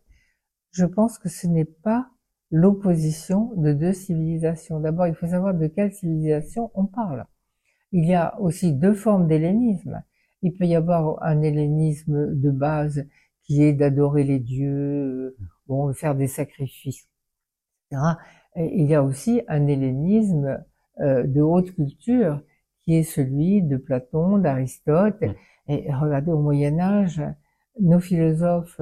Je 0.72 0.86
pense 0.86 1.18
que 1.18 1.28
ce 1.28 1.46
n'est 1.46 1.66
pas 1.66 2.08
l'opposition 2.50 3.52
de 3.56 3.74
deux 3.74 3.92
civilisations. 3.92 4.80
D'abord, 4.80 5.06
il 5.06 5.14
faut 5.14 5.26
savoir 5.26 5.52
de 5.52 5.66
quelle 5.66 5.92
civilisation 5.92 6.70
on 6.74 6.86
parle. 6.86 7.26
Il 7.92 8.06
y 8.06 8.14
a 8.14 8.40
aussi 8.40 8.72
deux 8.72 8.94
formes 8.94 9.26
d'hellénisme. 9.26 10.02
Il 10.40 10.54
peut 10.54 10.64
y 10.64 10.76
avoir 10.76 11.22
un 11.22 11.42
hellénisme 11.42 12.34
de 12.34 12.50
base 12.50 13.04
qui 13.42 13.62
est 13.62 13.74
d'adorer 13.74 14.24
les 14.24 14.38
dieux, 14.38 15.36
bon, 15.66 15.92
faire 15.92 16.14
des 16.14 16.26
sacrifices, 16.26 17.06
etc 17.90 18.16
il 18.56 18.86
y 18.86 18.94
a 18.94 19.02
aussi 19.02 19.42
un 19.48 19.66
hellénisme 19.66 20.64
euh, 21.00 21.24
de 21.24 21.42
haute 21.42 21.72
culture 21.74 22.40
qui 22.82 22.94
est 22.94 23.02
celui 23.02 23.62
de 23.62 23.76
Platon, 23.76 24.38
d'Aristote. 24.38 25.22
Et 25.68 25.92
regardez, 25.92 26.30
au 26.30 26.38
Moyen 26.38 26.78
Âge, 26.78 27.22
nos 27.80 28.00
philosophes 28.00 28.80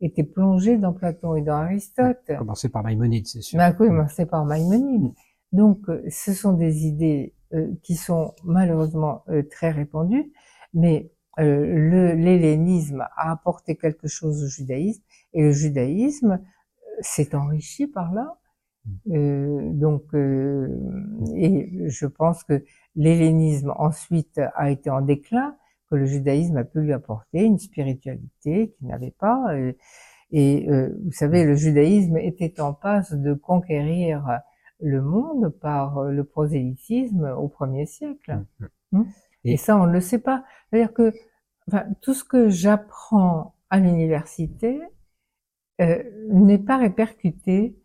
étaient 0.00 0.24
plongés 0.24 0.76
dans 0.76 0.92
Platon 0.92 1.36
et 1.36 1.42
dans 1.42 1.54
Aristote. 1.54 2.18
Commencé 2.36 2.68
par 2.68 2.82
Maïmonide, 2.82 3.26
c'est 3.26 3.40
sûr. 3.40 3.56
Ben, 3.56 3.72
commencé 3.72 4.26
par 4.26 4.44
Maïmonide. 4.44 5.12
Donc, 5.52 5.78
ce 6.10 6.32
sont 6.32 6.52
des 6.52 6.86
idées 6.86 7.32
euh, 7.54 7.68
qui 7.82 7.94
sont 7.94 8.34
malheureusement 8.42 9.22
euh, 9.28 9.42
très 9.48 9.70
répandues, 9.70 10.32
mais 10.74 11.10
l'hellénisme 11.36 13.00
a 13.16 13.32
apporté 13.32 13.76
quelque 13.76 14.06
chose 14.06 14.44
au 14.44 14.46
judaïsme, 14.46 15.02
et 15.32 15.42
le 15.42 15.50
judaïsme 15.50 16.40
s'est 17.00 17.34
enrichi 17.34 17.88
par 17.88 18.12
là, 18.12 18.38
euh, 19.10 19.70
donc, 19.72 20.02
euh, 20.14 20.68
et 21.34 21.88
je 21.88 22.06
pense 22.06 22.44
que 22.44 22.64
l'hellénisme 22.96 23.72
ensuite 23.76 24.40
a 24.54 24.70
été 24.70 24.90
en 24.90 25.00
déclin, 25.00 25.56
que 25.90 25.96
le 25.96 26.06
judaïsme 26.06 26.56
a 26.56 26.64
pu 26.64 26.80
lui 26.80 26.92
apporter 26.92 27.44
une 27.44 27.58
spiritualité 27.58 28.74
qu'il 28.76 28.88
n'avait 28.88 29.14
pas. 29.18 29.54
Euh, 29.54 29.72
et, 30.30 30.66
vous 30.68 31.12
savez, 31.12 31.44
le 31.44 31.54
judaïsme 31.54 32.16
était 32.16 32.60
en 32.60 32.72
passe 32.72 33.12
de 33.12 33.34
conquérir 33.34 34.40
le 34.80 35.00
monde 35.00 35.48
par 35.48 36.02
le 36.02 36.24
prosélytisme 36.24 37.26
au 37.38 37.46
premier 37.46 37.86
siècle. 37.86 38.40
Mmh, 38.58 38.64
mmh. 38.64 38.98
Hum 38.98 39.06
et, 39.44 39.56
ça, 39.58 39.76
on 39.76 39.86
ne 39.86 39.92
le 39.92 40.00
sait 40.00 40.18
pas. 40.18 40.44
C'est-à-dire 40.70 40.92
que 40.92 41.12
enfin, 41.68 41.84
tout 42.00 42.14
ce 42.14 42.24
que 42.24 42.48
j'apprends 42.48 43.54
à 43.70 43.78
l'université 43.78 44.80
n'est 45.78 46.58
pas 46.58 46.78
répercuté 46.78 47.76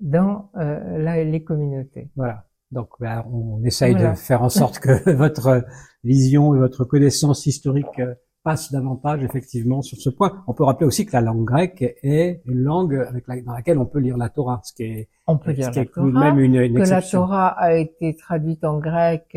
dans 0.00 0.50
euh, 0.56 1.24
les 1.24 1.44
communautés. 1.44 2.10
Voilà. 2.16 2.46
Donc, 2.70 2.88
ben, 3.00 3.24
on 3.32 3.62
essaye 3.64 3.94
de 3.94 4.14
faire 4.14 4.42
en 4.42 4.48
sorte 4.48 4.78
que 4.78 5.10
votre 5.16 5.64
vision 6.04 6.54
et 6.54 6.58
votre 6.58 6.84
connaissance 6.84 7.46
historique 7.46 7.98
euh, 7.98 8.14
passe 8.42 8.72
davantage 8.72 9.22
effectivement 9.24 9.82
sur 9.82 9.98
ce 9.98 10.08
point. 10.08 10.42
On 10.46 10.54
peut 10.54 10.64
rappeler 10.64 10.86
aussi 10.86 11.04
que 11.04 11.12
la 11.12 11.20
langue 11.20 11.44
grecque 11.44 11.82
est 12.02 12.42
une 12.46 12.60
langue 12.60 12.94
avec 12.94 13.26
dans 13.44 13.52
laquelle 13.52 13.78
on 13.78 13.86
peut 13.86 13.98
lire 13.98 14.16
la 14.16 14.28
Torah, 14.28 14.60
ce 14.64 14.72
qui 14.72 14.84
est, 14.84 15.08
on 15.26 15.36
peut 15.36 15.50
lire 15.50 15.70
la 15.74 15.84
Torah, 15.84 16.06
même 16.06 16.38
une, 16.38 16.54
une 16.56 16.74
que 16.74 16.88
la 16.88 17.02
Torah 17.02 17.48
a 17.48 17.74
été 17.74 18.16
traduite 18.16 18.64
en 18.64 18.78
grec 18.78 19.36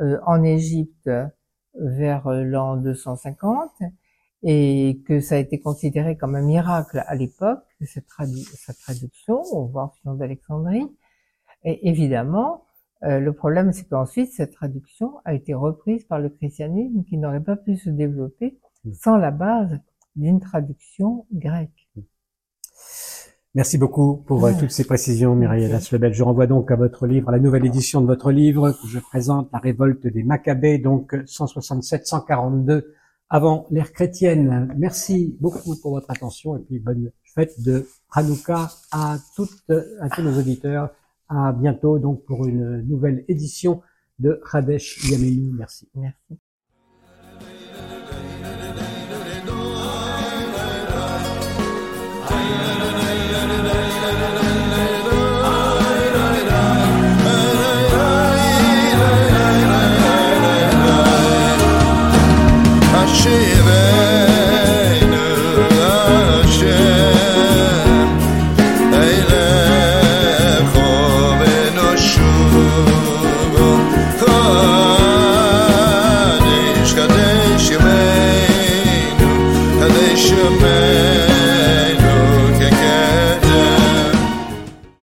euh, 0.00 0.18
en 0.26 0.42
Égypte 0.44 1.10
vers 1.74 2.28
l'an 2.28 2.76
250 2.76 3.70
et 4.46 5.00
que 5.06 5.20
ça 5.20 5.36
a 5.36 5.38
été 5.38 5.58
considéré 5.58 6.18
comme 6.18 6.34
un 6.34 6.42
miracle 6.42 7.02
à 7.06 7.14
l'époque, 7.14 7.64
cette 7.80 8.06
sa 8.56 8.74
traduction 8.74 9.40
au 9.52 9.70
Orpheon 9.74 10.14
d'Alexandrie. 10.14 10.86
Et 11.64 11.88
évidemment, 11.88 12.64
euh, 13.04 13.20
le 13.20 13.32
problème, 13.32 13.72
c'est 13.72 13.88
qu'ensuite, 13.88 14.32
cette 14.32 14.52
traduction 14.52 15.14
a 15.24 15.32
été 15.32 15.54
reprise 15.54 16.04
par 16.04 16.20
le 16.20 16.28
christianisme 16.28 17.04
qui 17.04 17.16
n'aurait 17.16 17.42
pas 17.42 17.56
pu 17.56 17.76
se 17.76 17.88
développer 17.88 18.58
mm. 18.84 18.92
sans 18.92 19.16
la 19.16 19.30
base 19.30 19.80
d'une 20.14 20.40
traduction 20.40 21.26
grecque. 21.32 21.88
Merci 23.54 23.78
beaucoup 23.78 24.16
pour 24.26 24.44
euh, 24.44 24.52
toutes 24.58 24.72
ces 24.72 24.84
précisions, 24.84 25.34
Mireille 25.34 25.72
Lebel. 25.92 26.12
Je 26.12 26.22
renvoie 26.22 26.46
donc 26.46 26.70
à 26.70 26.76
votre 26.76 27.06
livre, 27.06 27.30
à 27.30 27.32
la 27.32 27.38
nouvelle 27.38 27.64
édition 27.64 28.02
de 28.02 28.06
votre 28.06 28.30
livre, 28.30 28.72
que 28.72 28.88
je 28.88 28.98
présente, 28.98 29.48
La 29.52 29.58
révolte 29.58 30.06
des 30.06 30.22
Maccabées, 30.22 30.78
donc 30.78 31.14
167-142 31.14 32.84
avant 33.30 33.66
l'ère 33.70 33.92
chrétienne. 33.92 34.72
Merci 34.76 35.36
beaucoup 35.40 35.76
pour 35.80 35.92
votre 35.92 36.10
attention 36.10 36.56
et 36.56 36.60
puis 36.60 36.78
bonne 36.78 37.10
fête 37.24 37.60
de 37.62 37.86
Hanouka 38.12 38.70
à 38.92 39.18
toutes, 39.36 39.70
à 40.00 40.08
tous 40.10 40.22
nos 40.22 40.38
auditeurs. 40.38 40.90
À 41.28 41.52
bientôt 41.52 41.98
donc 41.98 42.24
pour 42.24 42.46
une 42.46 42.82
nouvelle 42.82 43.24
édition 43.28 43.82
de 44.18 44.40
Radesh 44.42 45.10
Yamenu. 45.10 45.52
Merci. 45.52 45.88
Merci. 45.94 46.38